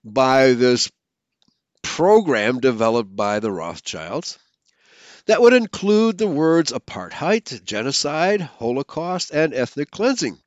[0.04, 0.90] by this
[1.82, 4.38] program developed by the Rothschilds.
[5.26, 10.41] That would include the words apartheid, genocide, holocaust, and ethnic cleansing.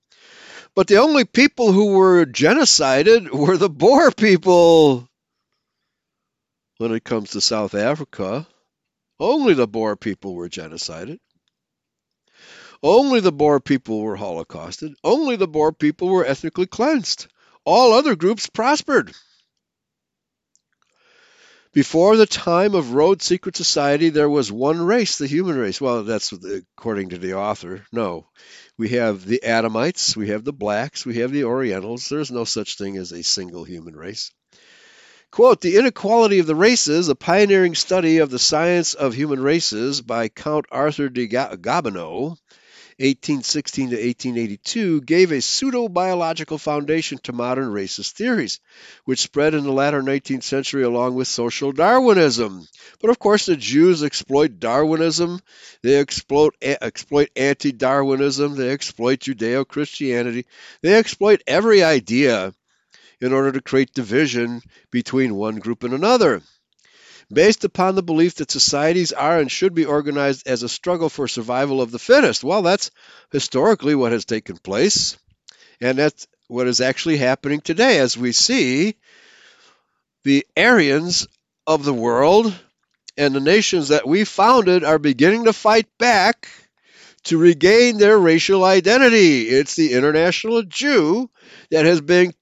[0.76, 5.08] But the only people who were genocided were the Boer people.
[6.78, 8.46] When it comes to South Africa,
[9.18, 11.20] only the Boer people were genocided.
[12.84, 14.96] Only the Boer people were holocausted.
[15.02, 17.28] Only the Boer people were ethnically cleansed.
[17.64, 19.16] All other groups prospered.
[21.76, 25.82] Before the time of Rhodes' Secret Society, there was one race, the human race.
[25.82, 27.86] Well, that's according to the author.
[27.92, 28.28] No.
[28.78, 32.08] We have the Adamites, we have the blacks, we have the Orientals.
[32.08, 34.32] There's no such thing as a single human race.
[35.32, 40.02] Quote, The Inequality of the Races, a pioneering study of the science of human races
[40.02, 42.38] by Count Arthur de Gobineau,
[42.98, 48.62] 1816 to 1882, gave a pseudo biological foundation to modern racist theories,
[49.04, 52.66] which spread in the latter 19th century along with social Darwinism.
[53.02, 55.41] But of course, the Jews exploit Darwinism,
[55.82, 60.46] they exploit, exploit anti Darwinism, they exploit Judeo Christianity,
[60.82, 62.54] they exploit every idea
[63.20, 66.41] in order to create division between one group and another
[67.32, 71.28] based upon the belief that societies are and should be organized as a struggle for
[71.28, 72.44] survival of the fittest.
[72.44, 72.92] Well, that's
[73.32, 75.18] historically what has taken place,
[75.82, 78.96] and that's what is actually happening today as we see
[80.24, 81.28] the Aryans
[81.68, 82.54] of the world
[83.18, 86.48] and the nations that we founded are beginning to fight back
[87.24, 89.44] to regain their racial identity.
[89.44, 91.30] It's the international Jew
[91.72, 92.34] that has been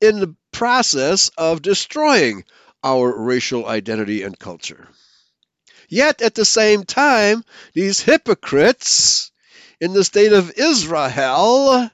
[0.00, 2.44] in the process of destroying
[2.82, 4.88] our racial identity and culture.
[5.88, 9.30] Yet at the same time, these hypocrites
[9.80, 11.90] in the state of Israel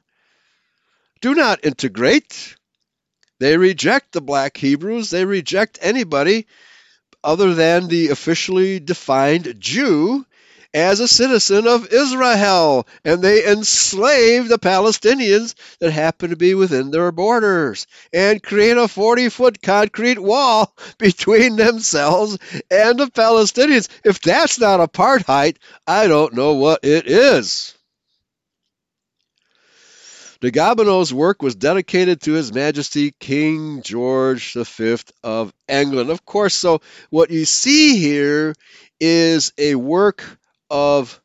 [1.21, 2.55] do not integrate.
[3.41, 6.47] They reject the black Hebrews, they reject anybody
[7.25, 10.25] other than the officially defined Jew
[10.75, 16.91] as a citizen of Israel, and they enslave the Palestinians that happen to be within
[16.91, 22.39] their borders and create a 40 foot concrete wall between themselves
[22.71, 23.89] and the Palestinians.
[24.05, 25.57] If that's not apartheid,
[25.87, 27.75] I don't know what it is.
[30.41, 36.11] De Gobineau's work was dedicated to His Majesty King George V of England.
[36.11, 38.55] Of course, so what you see here
[39.01, 40.25] is a work
[40.71, 41.21] of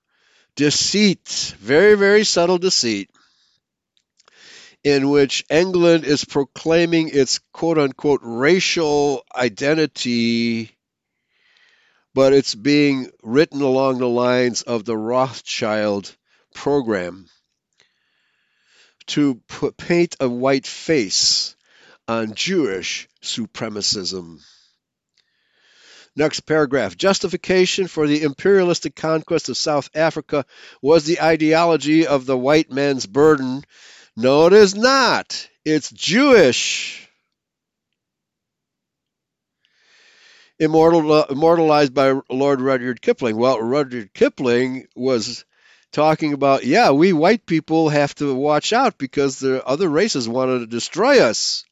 [0.55, 3.09] deceit, very, very subtle deceit,
[4.83, 10.71] in which England is proclaiming its quote unquote racial identity,
[12.13, 16.15] but it's being written along the lines of the Rothschild
[16.53, 17.27] program
[19.07, 21.55] to put, paint a white face
[22.07, 24.39] on Jewish supremacism.
[26.15, 26.95] Next paragraph.
[26.95, 30.45] Justification for the imperialistic conquest of South Africa
[30.81, 33.63] was the ideology of the white man's burden.
[34.15, 35.49] No, it is not.
[35.65, 37.09] It's Jewish.
[40.59, 43.35] Immortal, uh, immortalized by Lord Rudyard Kipling.
[43.35, 45.45] Well, Rudyard Kipling was
[45.91, 50.59] talking about, yeah, we white people have to watch out because the other races wanted
[50.59, 51.65] to destroy us.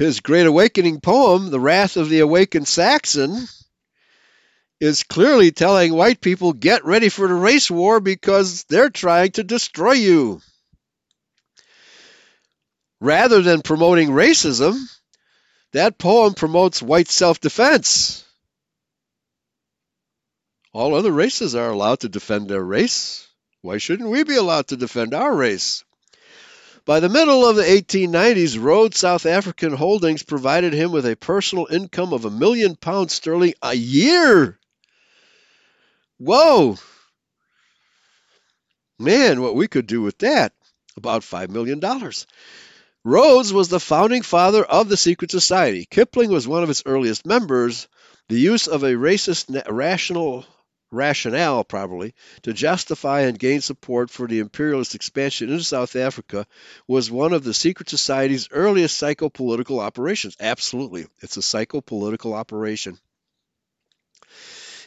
[0.00, 3.46] His Great Awakening poem, The Wrath of the Awakened Saxon,
[4.80, 9.44] is clearly telling white people get ready for the race war because they're trying to
[9.44, 10.40] destroy you.
[12.98, 14.80] Rather than promoting racism,
[15.72, 18.24] that poem promotes white self defense.
[20.72, 23.28] All other races are allowed to defend their race.
[23.60, 25.84] Why shouldn't we be allowed to defend our race?
[26.84, 31.66] By the middle of the 1890s, Rhodes South African Holdings provided him with a personal
[31.70, 34.58] income of a million pounds sterling a year.
[36.18, 36.78] Whoa!
[38.98, 40.52] Man, what we could do with that.
[40.96, 41.80] About $5 million.
[43.04, 45.86] Rhodes was the founding father of the secret society.
[45.90, 47.88] Kipling was one of its earliest members.
[48.28, 50.44] The use of a racist rational
[50.90, 56.46] rationale, probably, to justify and gain support for the imperialist expansion into South Africa
[56.86, 60.36] was one of the secret society's earliest psychopolitical operations.
[60.40, 62.98] Absolutely, it's a psychopolitical operation.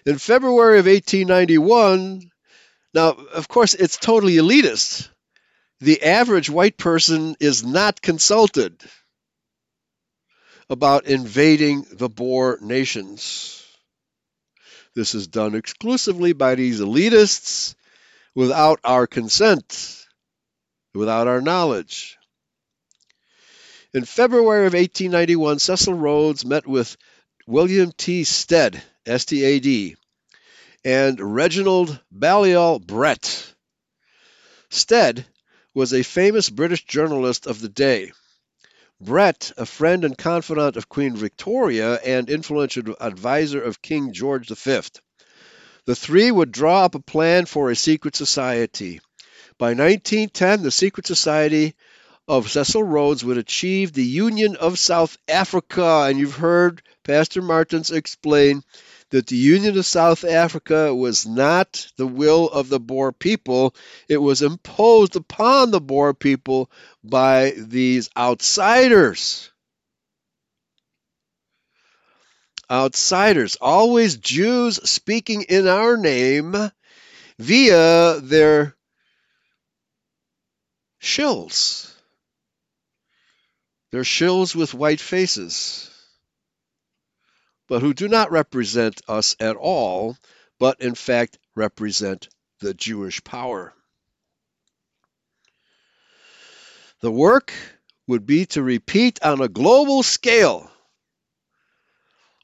[0.05, 2.29] In February of 1891,
[2.93, 5.09] now, of course, it's totally elitist.
[5.79, 8.79] The average white person is not consulted
[10.69, 13.62] about invading the Boer nations.
[14.95, 17.75] This is done exclusively by these elitists
[18.35, 20.05] without our consent,
[20.93, 22.17] without our knowledge.
[23.93, 26.97] In February of 1891, Cecil Rhodes met with
[27.47, 28.23] William T.
[28.23, 29.95] Stead, S-T-A-D,
[30.85, 33.53] and Reginald Balliol Brett.
[34.69, 35.25] Stead
[35.73, 38.11] was a famous British journalist of the day.
[39.03, 44.79] Brett, a friend and confidant of Queen Victoria and influential advisor of King George V.
[45.85, 49.01] The three would draw up a plan for a secret society.
[49.57, 51.75] By 1910, the secret society
[52.29, 56.05] of Cecil Rhodes would achieve the Union of South Africa.
[56.07, 58.63] And you've heard Pastor Martins explain
[59.13, 63.75] that the Union of South Africa was not the will of the Boer people,
[64.09, 66.71] it was imposed upon the Boer people
[67.03, 69.51] by these outsiders.
[72.71, 76.55] Outsiders, always Jews speaking in our name
[77.37, 78.75] via their
[80.99, 81.93] shills.
[83.91, 85.92] They're shills with white faces,
[87.67, 90.17] but who do not represent us at all,
[90.59, 93.73] but in fact represent the Jewish power.
[97.01, 97.53] The work
[98.07, 100.71] would be to repeat on a global scale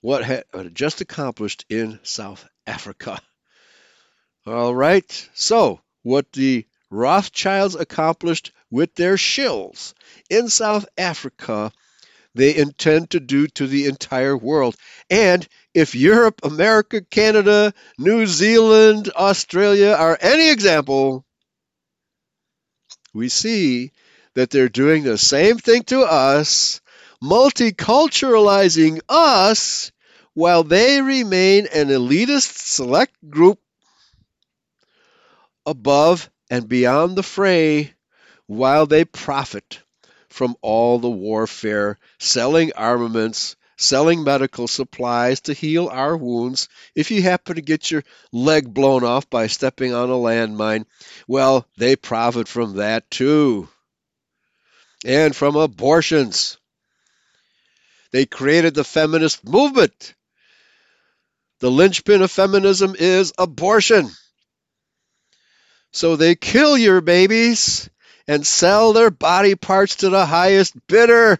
[0.01, 3.21] what had just accomplished in South Africa.
[4.45, 9.93] All right, so what the Rothschilds accomplished with their shills
[10.29, 11.71] in South Africa,
[12.35, 14.75] they intend to do to the entire world.
[15.09, 21.25] And if Europe, America, Canada, New Zealand, Australia are any example,
[23.13, 23.91] we see
[24.35, 26.81] that they're doing the same thing to us,
[27.23, 29.91] multiculturalizing us,
[30.33, 33.59] while they remain an elitist select group
[35.65, 37.93] above and beyond the fray,
[38.47, 39.81] while they profit
[40.29, 46.67] from all the warfare, selling armaments, selling medical supplies to heal our wounds.
[46.95, 50.85] If you happen to get your leg blown off by stepping on a landmine,
[51.27, 53.69] well, they profit from that too.
[55.05, 56.57] And from abortions.
[58.11, 60.13] They created the feminist movement.
[61.59, 64.09] The linchpin of feminism is abortion.
[65.91, 67.89] So they kill your babies
[68.29, 71.39] and sell their body parts to the highest bidder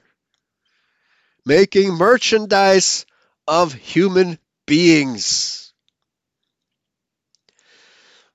[1.46, 3.06] making merchandise
[3.48, 5.72] of human beings.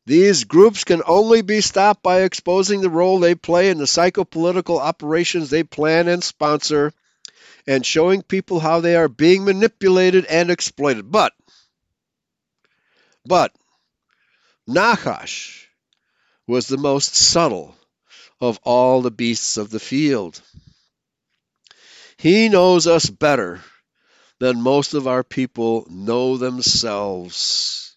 [0.07, 4.78] These groups can only be stopped by exposing the role they play in the psychopolitical
[4.78, 6.92] operations they plan and sponsor
[7.66, 11.11] and showing people how they are being manipulated and exploited.
[11.11, 11.32] But,
[13.26, 13.52] but,
[14.68, 15.66] Nachash
[16.46, 17.74] was the most subtle
[18.41, 20.41] of all the beasts of the field.
[22.16, 23.61] He knows us better
[24.41, 27.97] than most of our people know themselves.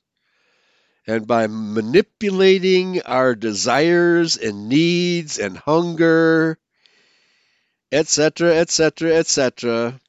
[1.05, 6.59] And by manipulating our desires and needs and hunger,
[7.91, 9.99] etc., etc., etc.,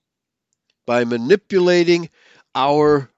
[0.86, 2.10] by manipulating
[2.54, 3.10] our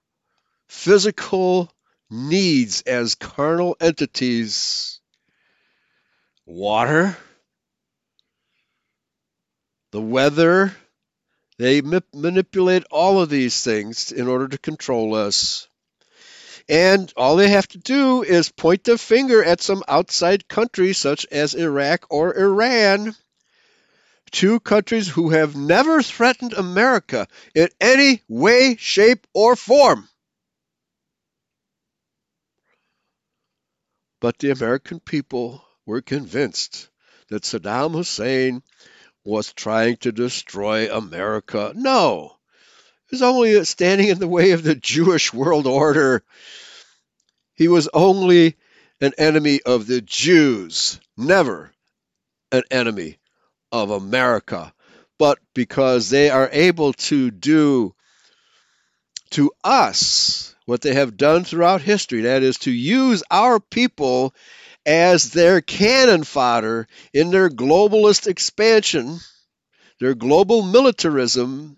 [0.69, 1.73] physical
[2.11, 5.00] needs as carnal entities,
[6.51, 7.17] water,
[9.93, 10.75] the weather,
[11.59, 15.69] they manipulate all of these things in order to control us.
[16.69, 21.27] And all they have to do is point their finger at some outside country, such
[21.31, 23.15] as Iraq or Iran,
[24.31, 30.09] two countries who have never threatened America in any way, shape, or form.
[34.21, 36.89] But the American people were convinced
[37.31, 38.63] that Saddam Hussein
[39.25, 41.73] was trying to destroy America.
[41.75, 42.37] No,
[43.09, 46.23] he was only standing in the way of the Jewish world order.
[47.55, 48.57] He was only
[49.01, 51.73] an enemy of the Jews, never
[52.53, 53.19] an enemy
[53.73, 54.73] of America.
[55.19, 57.97] But because they are able to do
[59.31, 64.33] to us what they have done throughout history, that is, to use our people
[64.91, 69.21] as their cannon fodder in their globalist expansion,
[70.01, 71.77] their global militarism.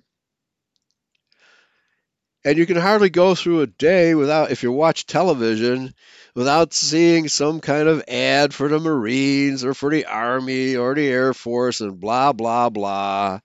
[2.43, 5.93] And you can hardly go through a day without, if you watch television,
[6.35, 11.07] without seeing some kind of ad for the Marines or for the Army or the
[11.07, 13.41] Air Force and blah, blah, blah.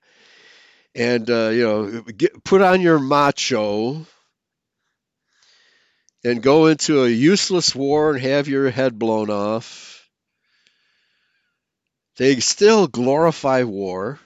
[0.95, 4.05] And, uh, you know, get, put on your macho
[6.23, 10.09] and go into a useless war and have your head blown off.
[12.17, 14.19] They still glorify war.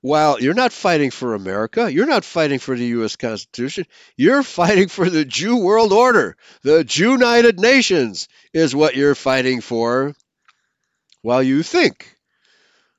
[0.00, 3.14] While you're not fighting for America, you're not fighting for the U.S.
[3.14, 3.86] Constitution,
[4.16, 6.36] you're fighting for the Jew world order.
[6.62, 10.14] The Jew United Nations is what you're fighting for,
[11.22, 12.16] while you think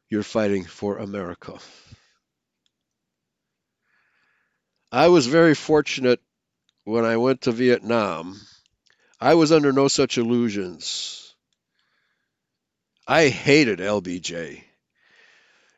[0.09, 1.57] you're fighting for America.
[4.93, 6.21] I was very fortunate
[6.83, 8.39] when I went to Vietnam.
[9.19, 11.33] I was under no such illusions.
[13.07, 14.63] I hated LBJ.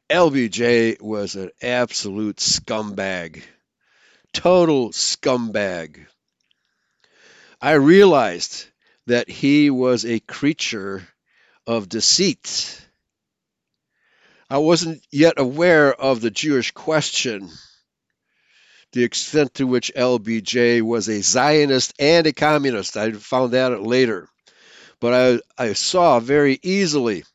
[0.09, 3.41] LBJ was an absolute scumbag,
[4.33, 6.05] total scumbag.
[7.61, 8.65] I realized
[9.05, 11.07] that he was a creature
[11.65, 12.85] of deceit.
[14.49, 17.49] I wasn't yet aware of the Jewish question
[18.95, 22.95] the extent to which LBJ was a Zionist and a communist.
[22.95, 24.29] I found that out later.
[25.01, 27.25] But I, I saw very easily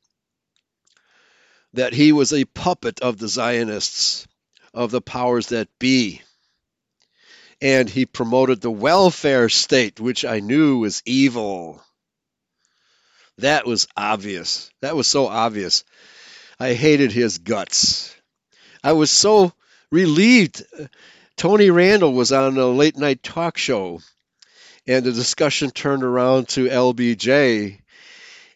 [1.74, 4.26] that he was a puppet of the Zionists,
[4.72, 6.22] of the powers that be.
[7.60, 11.82] And he promoted the welfare state, which I knew was evil.
[13.36, 14.70] That was obvious.
[14.80, 15.84] That was so obvious.
[16.58, 18.16] I hated his guts.
[18.82, 19.52] I was so
[19.92, 20.64] relieved.
[21.40, 24.02] Tony Randall was on a late night talk show,
[24.86, 27.80] and the discussion turned around to LBJ.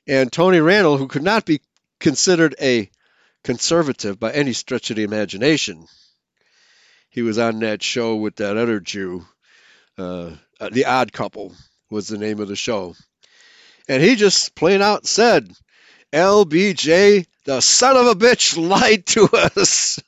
[0.07, 1.63] And Tony Randall, who could not be
[1.99, 2.91] considered a
[3.43, 5.87] conservative by any stretch of the imagination.
[7.09, 9.25] He was on that show with that other Jew.
[9.97, 10.33] Uh,
[10.71, 11.55] the Odd Couple
[11.89, 12.95] was the name of the show.
[13.89, 15.51] And he just plain out said,
[16.13, 19.99] LBJ, the son of a bitch, lied to us.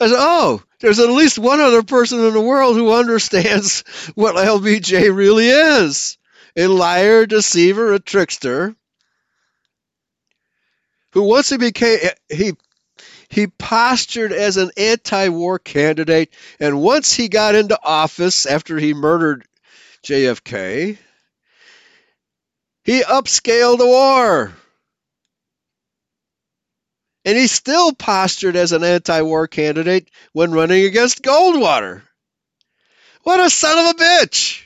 [0.00, 3.82] I said, oh, there's at least one other person in the world who understands
[4.14, 6.16] what LBJ really is.
[6.56, 8.74] A liar, deceiver, a trickster.
[11.12, 12.52] Who once he became he
[13.28, 19.44] he postured as an anti-war candidate and once he got into office after he murdered
[20.04, 20.98] JFK
[22.84, 24.52] he upscaled the war
[27.24, 32.02] and he still postured as an anti-war candidate when running against Goldwater.
[33.22, 34.64] What a son of a bitch.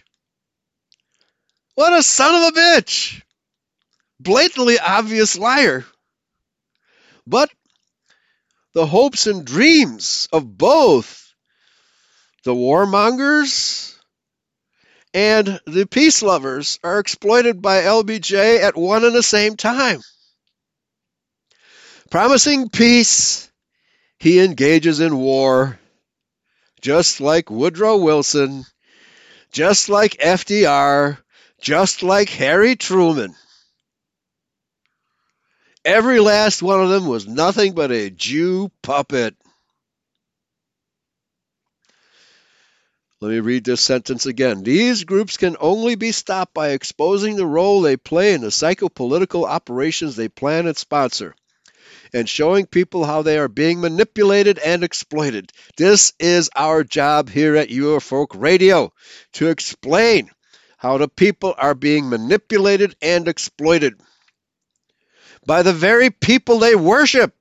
[1.75, 3.23] What a son of a bitch.
[4.21, 5.85] Blatantly obvious liar.
[7.27, 7.51] But
[8.75, 11.33] the hopes and dreams of both
[12.45, 13.95] the warmongers
[15.15, 20.01] and the peace lovers are exploited by LBJ at one and the same time.
[22.13, 23.51] Promising peace,
[24.19, 25.81] he engages in war,
[26.83, 28.67] just like Woodrow Wilson,
[29.51, 31.17] just like FDR,
[31.63, 33.35] just like Harry Truman.
[35.87, 39.35] Every last one of them was nothing but a Jew puppet.
[43.23, 44.63] Let me read this sentence again.
[44.65, 49.49] These groups can only be stopped by exposing the role they play in the psychopolitical
[49.49, 51.35] operations they plan and sponsor
[52.13, 55.53] and showing people how they are being manipulated and exploited.
[55.77, 58.93] This is our job here at Eurofolk Radio
[59.35, 60.31] to explain
[60.77, 64.01] how the people are being manipulated and exploited
[65.47, 67.35] by the very people they worship.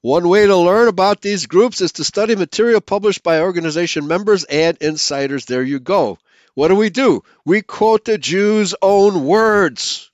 [0.00, 4.44] One way to learn about these groups is to study material published by organization members
[4.44, 5.46] and insiders.
[5.46, 6.18] There you go.
[6.54, 7.22] What do we do?
[7.44, 10.10] We quote the Jews' own words,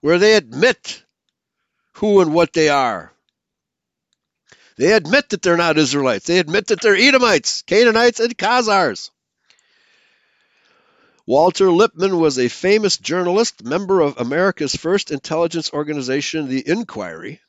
[0.00, 1.03] where they admit
[1.94, 3.12] who and what they are.
[4.76, 6.26] They admit that they're not Israelites.
[6.26, 9.10] They admit that they're Edomites, Canaanites, and Khazars.
[11.26, 17.40] Walter Lippmann was a famous journalist, member of America's first intelligence organization, the Inquiry,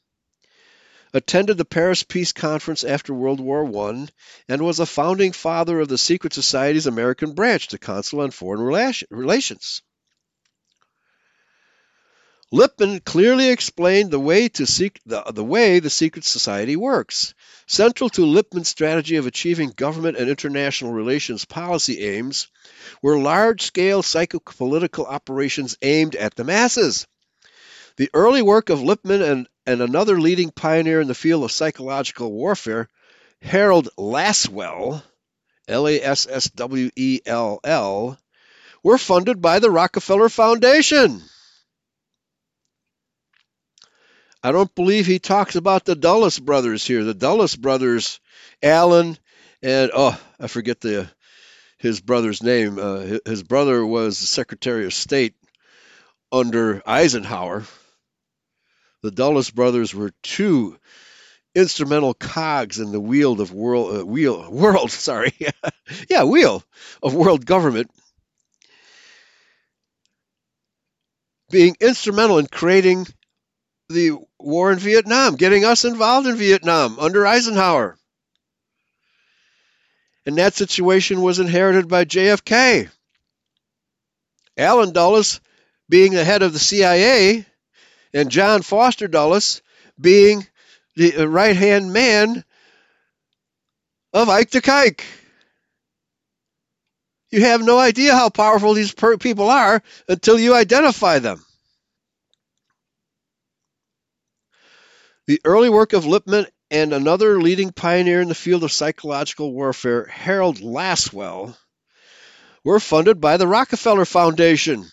[1.14, 4.08] attended the Paris Peace Conference after World War I,
[4.48, 8.62] and was a founding father of the Secret Society's American branch, the Council on Foreign
[9.10, 9.82] Relations.
[12.56, 17.34] Lippmann clearly explained the way, the, the way the secret society works.
[17.68, 22.48] Central to Lippmann's strategy of achieving government and international relations policy aims
[23.02, 27.06] were large scale psychopolitical operations aimed at the masses.
[27.98, 32.32] The early work of Lippmann and, and another leading pioneer in the field of psychological
[32.32, 32.88] warfare,
[33.42, 35.04] Harold Lasswell,
[35.68, 38.18] L A S S W E L L,
[38.82, 41.22] were funded by the Rockefeller Foundation.
[44.46, 47.04] I don't believe he talks about the Dulles brothers here.
[47.04, 48.20] The Dulles brothers,
[48.62, 49.18] Allen
[49.64, 51.10] and oh, I forget the
[51.80, 52.78] his brother's name.
[52.78, 55.34] Uh, his brother was the Secretary of State
[56.32, 57.64] under Eisenhower.
[59.02, 60.78] The Dulles brothers were two
[61.56, 65.34] instrumental cogs in the wheel of world uh, wheel world sorry
[66.08, 66.62] yeah wheel
[67.02, 67.90] of world government
[71.50, 73.08] being instrumental in creating
[73.90, 77.98] the war in Vietnam, getting us involved in Vietnam under Eisenhower.
[80.26, 82.90] And that situation was inherited by JFK.
[84.58, 85.40] Allen Dulles
[85.88, 87.46] being the head of the CIA,
[88.14, 89.62] and John Foster Dulles
[90.00, 90.48] being
[90.96, 92.44] the uh, right hand man
[94.14, 95.04] of Ike the Kike.
[97.30, 101.45] You have no idea how powerful these people are until you identify them.
[105.28, 110.06] The early work of Lippmann and another leading pioneer in the field of psychological warfare,
[110.06, 111.58] Harold Lasswell,
[112.64, 114.86] were funded by the Rockefeller Foundation.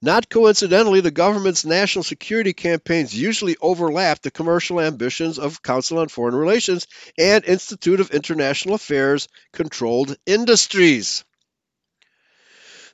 [0.00, 6.08] Not coincidentally, the government's national security campaigns usually overlap the commercial ambitions of Council on
[6.08, 6.86] Foreign Relations
[7.18, 11.24] and Institute of International Affairs controlled industries.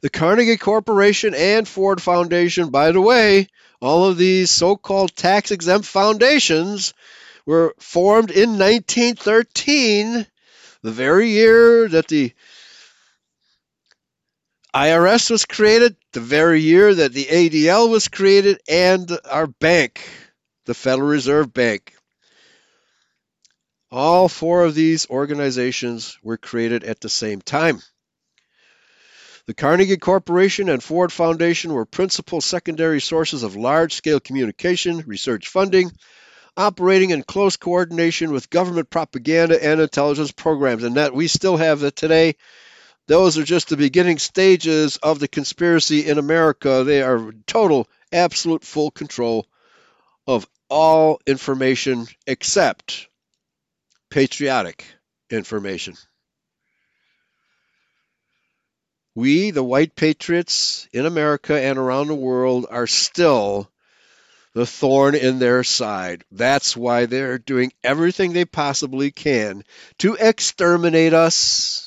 [0.02, 3.48] The Carnegie Corporation and Ford Foundation, by the way,
[3.80, 6.92] all of these so called tax exempt foundations
[7.46, 10.26] were formed in 1913,
[10.82, 12.32] the very year that the
[14.74, 20.08] IRS was created the very year that the ADL was created and our bank,
[20.66, 21.94] the Federal Reserve Bank.
[23.90, 27.80] All four of these organizations were created at the same time.
[29.50, 35.48] The Carnegie Corporation and Ford Foundation were principal secondary sources of large scale communication, research
[35.48, 35.90] funding,
[36.56, 40.84] operating in close coordination with government propaganda and intelligence programs.
[40.84, 42.36] And that we still have that today
[43.08, 46.84] those are just the beginning stages of the conspiracy in America.
[46.84, 49.48] They are total, absolute, full control
[50.28, 53.08] of all information except
[54.10, 54.84] patriotic
[55.28, 55.96] information.
[59.14, 63.70] We, the white patriots in America and around the world, are still
[64.52, 66.24] the thorn in their side.
[66.30, 69.64] That's why they're doing everything they possibly can
[69.98, 71.86] to exterminate us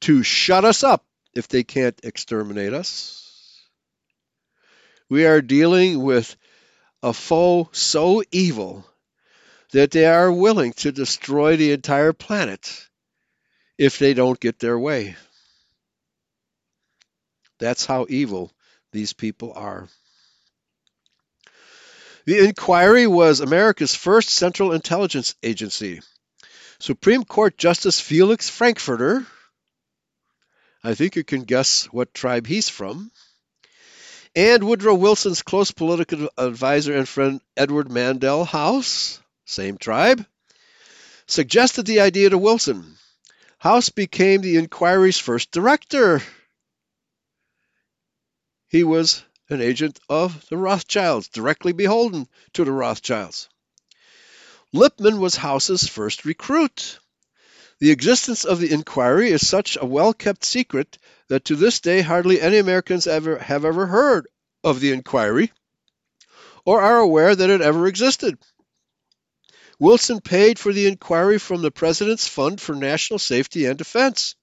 [0.00, 1.04] to shut us up
[1.34, 3.60] if they can't exterminate us.
[5.08, 6.36] We are dealing with
[7.02, 8.86] a foe so evil
[9.72, 12.85] that they are willing to destroy the entire planet
[13.78, 15.16] if they don't get their way.
[17.58, 18.52] That's how evil
[18.92, 19.88] these people are.
[22.24, 26.00] The inquiry was America's first central intelligence agency.
[26.78, 29.26] Supreme Court Justice Felix Frankfurter
[30.86, 33.10] I think you can guess what tribe he's from.
[34.36, 40.24] And Woodrow Wilson's close political advisor and friend Edward Mandell House, same tribe,
[41.26, 42.96] suggested the idea to Wilson.
[43.58, 46.22] House became the inquiry's first director.
[48.68, 53.48] He was an agent of the Rothschilds, directly beholden to the Rothschilds.
[54.72, 56.98] Lippmann was House's first recruit.
[57.78, 60.98] The existence of the inquiry is such a well kept secret
[61.28, 64.26] that to this day hardly any Americans ever have ever heard
[64.64, 65.52] of the inquiry
[66.64, 68.38] or are aware that it ever existed.
[69.78, 74.34] Wilson paid for the inquiry from the President's Fund for National Safety and Defense.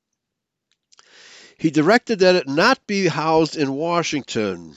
[1.57, 4.75] He directed that it not be housed in Washington.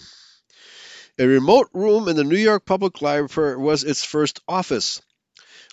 [1.19, 5.03] A remote room in the New York Public Library was its first office.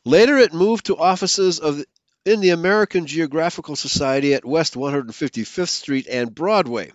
[0.06, 1.84] Later, it moved to offices of
[2.26, 6.92] in the American Geographical Society at West 155th Street and Broadway.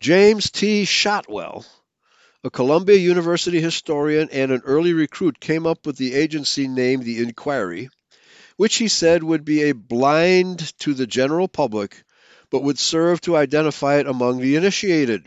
[0.00, 0.84] James T.
[0.84, 1.64] Shotwell,
[2.44, 7.22] a Columbia University historian and an early recruit, came up with the agency named the
[7.22, 7.88] Inquiry,
[8.56, 12.02] which he said would be a blind to the general public,
[12.50, 15.24] but would serve to identify it among the initiated.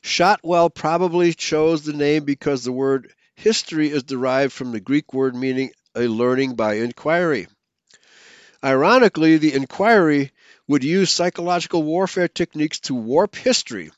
[0.00, 5.34] Shotwell probably chose the name because the word history is derived from the Greek word
[5.34, 7.48] meaning a learning by inquiry.
[8.64, 10.32] Ironically, the inquiry
[10.66, 13.90] would use psychological warfare techniques to warp history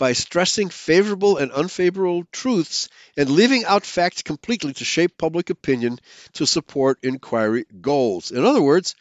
[0.00, 2.88] by stressing favorable and unfavorable truths
[3.18, 6.00] and leaving out facts completely to shape public opinion
[6.32, 8.30] to support inquiry goals.
[8.30, 8.94] In other words,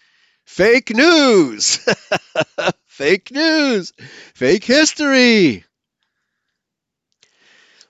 [0.44, 1.80] fake news!
[2.88, 3.94] fake news!
[4.36, 5.64] Fake history!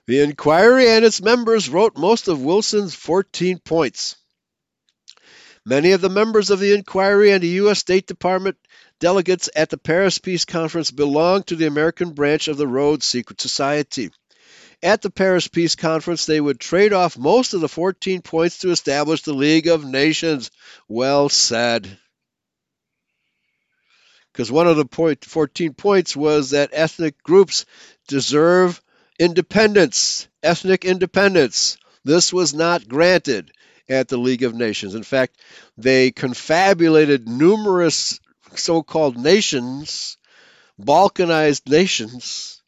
[0.06, 4.14] The inquiry and its members wrote most of Wilson's 14 points.
[5.66, 7.80] Many of the members of the inquiry and the U.S.
[7.80, 8.56] State Department
[9.00, 13.40] delegates at the Paris Peace Conference belonged to the American branch of the Rhodes Secret
[13.40, 14.10] Society.
[14.82, 18.70] At the Paris Peace Conference, they would trade off most of the 14 points to
[18.70, 20.50] establish the League of Nations.
[20.88, 21.98] Well said.
[24.32, 27.66] Because one of the point, 14 points was that ethnic groups
[28.06, 28.80] deserve
[29.18, 31.76] independence, ethnic independence.
[32.04, 33.50] This was not granted
[33.88, 34.94] at the League of Nations.
[34.94, 35.36] In fact,
[35.76, 38.20] they confabulated numerous
[38.54, 40.16] so called nations,
[40.80, 42.62] Balkanized nations,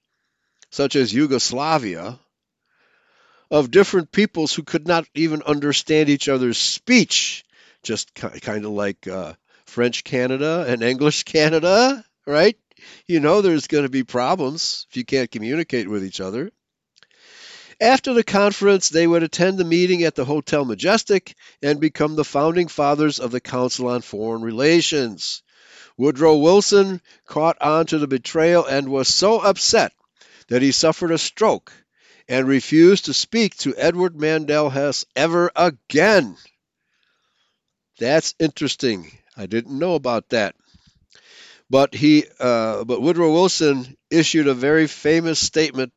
[0.70, 2.18] such as Yugoslavia,
[3.50, 7.44] of different peoples who could not even understand each other's speech,
[7.82, 9.34] just kind of like uh,
[9.66, 12.56] French Canada and English Canada, right?
[13.06, 16.50] You know there's going to be problems if you can't communicate with each other.
[17.80, 22.24] After the conference, they would attend the meeting at the Hotel Majestic and become the
[22.24, 25.42] founding fathers of the Council on Foreign Relations.
[26.02, 29.92] Woodrow Wilson caught on to the betrayal and was so upset
[30.48, 31.72] that he suffered a stroke
[32.26, 36.36] and refused to speak to Edward Mandell Hess ever again.
[38.00, 39.12] That's interesting.
[39.36, 40.56] I didn't know about that.
[41.70, 45.92] But he, uh, but Woodrow Wilson issued a very famous statement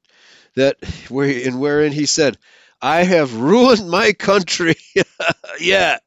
[0.56, 0.78] that
[1.10, 2.38] where in wherein he said,
[2.80, 4.76] "I have ruined my country."
[5.60, 5.97] yeah,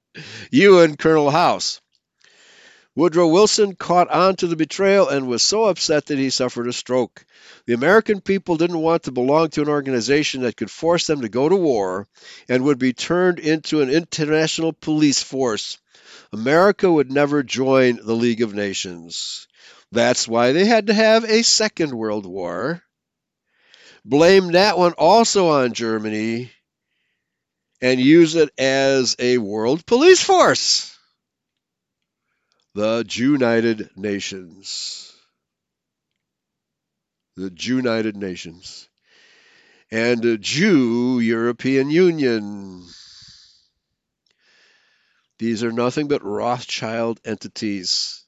[0.53, 1.80] you and Colonel House.
[2.99, 6.72] Woodrow Wilson caught on to the betrayal and was so upset that he suffered a
[6.72, 7.24] stroke.
[7.64, 11.28] The American people didn't want to belong to an organization that could force them to
[11.28, 12.09] go to war
[12.49, 15.78] and would be turned into an international police force.
[16.32, 19.46] America would never join the League of Nations.
[19.92, 22.82] That's why they had to have a Second World War.
[24.05, 26.51] Blame that one also on Germany
[27.80, 30.97] and use it as a world police force
[32.74, 35.12] the United Nations.
[37.36, 38.88] The United Nations.
[39.90, 42.84] And the Jew European Union.
[45.38, 48.24] These are nothing but Rothschild entities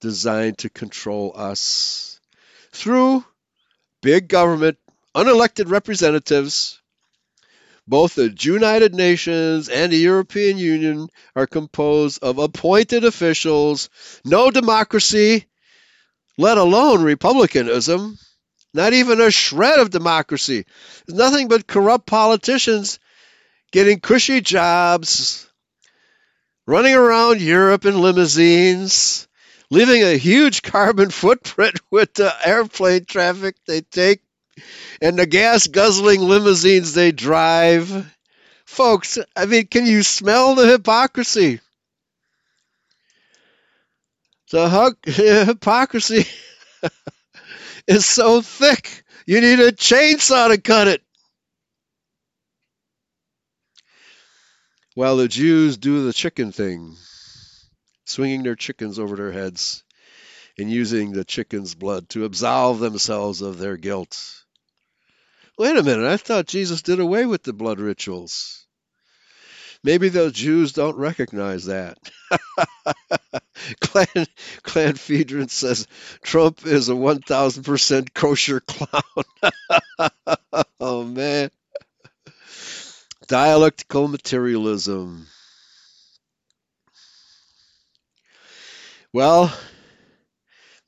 [0.00, 2.20] designed to control us
[2.72, 3.24] through
[4.02, 4.78] big government,
[5.14, 6.79] unelected representatives
[7.90, 13.90] both the United Nations and the European Union are composed of appointed officials,
[14.24, 15.46] no democracy,
[16.38, 18.16] let alone republicanism,
[18.72, 20.64] not even a shred of democracy.
[21.04, 23.00] There's nothing but corrupt politicians
[23.72, 25.50] getting cushy jobs,
[26.68, 29.26] running around Europe in limousines,
[29.68, 34.22] leaving a huge carbon footprint with the airplane traffic they take
[35.00, 38.14] and the gas guzzling limousines they drive.
[38.64, 41.60] Folks, I mean, can you smell the hypocrisy?
[44.50, 44.96] The
[45.46, 46.24] hypocrisy
[47.86, 51.02] is so thick, you need a chainsaw to cut it.
[54.94, 56.96] While the Jews do the chicken thing,
[58.04, 59.84] swinging their chickens over their heads
[60.58, 64.39] and using the chicken's blood to absolve themselves of their guilt.
[65.60, 68.64] Wait a minute, I thought Jesus did away with the blood rituals.
[69.84, 71.98] Maybe those Jews don't recognize that.
[73.82, 74.26] Clan,
[74.62, 75.86] Clan Fedron says
[76.22, 80.10] Trump is a 1000% kosher clown.
[80.80, 81.50] oh, man.
[83.28, 85.26] Dialectical materialism.
[89.12, 89.52] Well,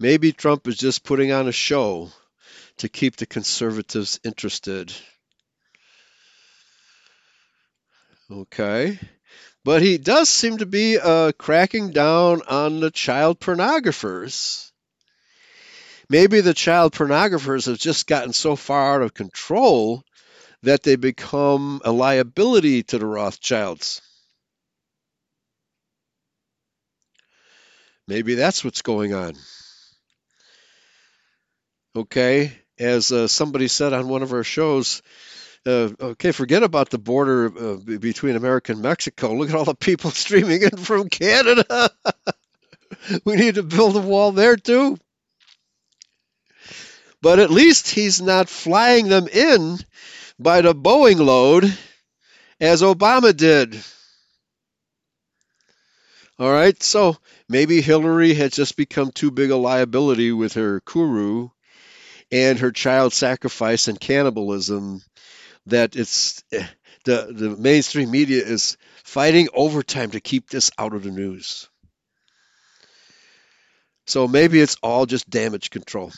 [0.01, 2.11] maybe Trump is just putting on a show
[2.79, 4.93] to keep the conservatives interested.
[8.31, 8.99] Okay.
[9.65, 14.71] But he does seem to be uh, cracking down on the child pornographers.
[16.09, 20.03] Maybe the child pornographers have just gotten so far out of control
[20.63, 24.01] that they become a liability to the Rothschilds.
[28.09, 29.35] Maybe that's what's going on.
[31.95, 35.03] Okay as uh, somebody said on one of our shows,
[35.65, 39.35] uh, okay, forget about the border uh, between America and Mexico.
[39.35, 41.91] Look at all the people streaming in from Canada.
[43.25, 44.99] we need to build a wall there too.
[47.21, 49.79] But at least he's not flying them in
[50.41, 51.73] by the Boeing load
[52.61, 53.81] as Obama did.
[56.41, 57.17] All right, so
[57.49, 61.51] maybe Hillary has just become too big a liability with her Kuru
[62.33, 65.03] and her child sacrifice and cannibalism
[65.67, 66.43] that it's
[67.05, 71.69] the the mainstream media is fighting overtime to keep this out of the news.
[74.07, 76.11] So maybe it's all just damage control.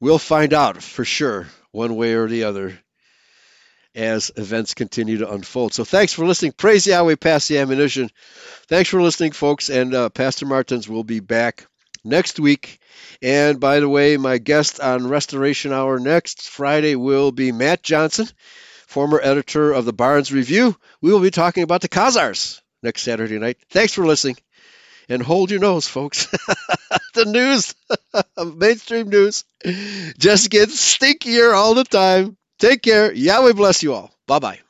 [0.00, 2.78] We'll find out for sure, one way or the other,
[3.94, 5.72] as events continue to unfold.
[5.74, 6.52] So thanks for listening.
[6.52, 8.10] Praise Yahweh, pass the ammunition.
[8.66, 9.70] Thanks for listening, folks.
[9.70, 11.66] And uh, Pastor Martins will be back
[12.04, 12.78] next week.
[13.22, 18.28] And by the way, my guest on Restoration Hour next Friday will be Matt Johnson,
[18.86, 20.76] former editor of the Barnes Review.
[21.00, 23.58] We will be talking about the Khazars next Saturday night.
[23.70, 24.36] Thanks for listening.
[25.08, 26.26] And hold your nose, folks.
[27.14, 27.74] the news,
[28.56, 29.44] mainstream news,
[30.18, 32.36] just gets stinkier all the time.
[32.58, 33.12] Take care.
[33.12, 34.14] Yahweh bless you all.
[34.26, 34.63] Bye bye.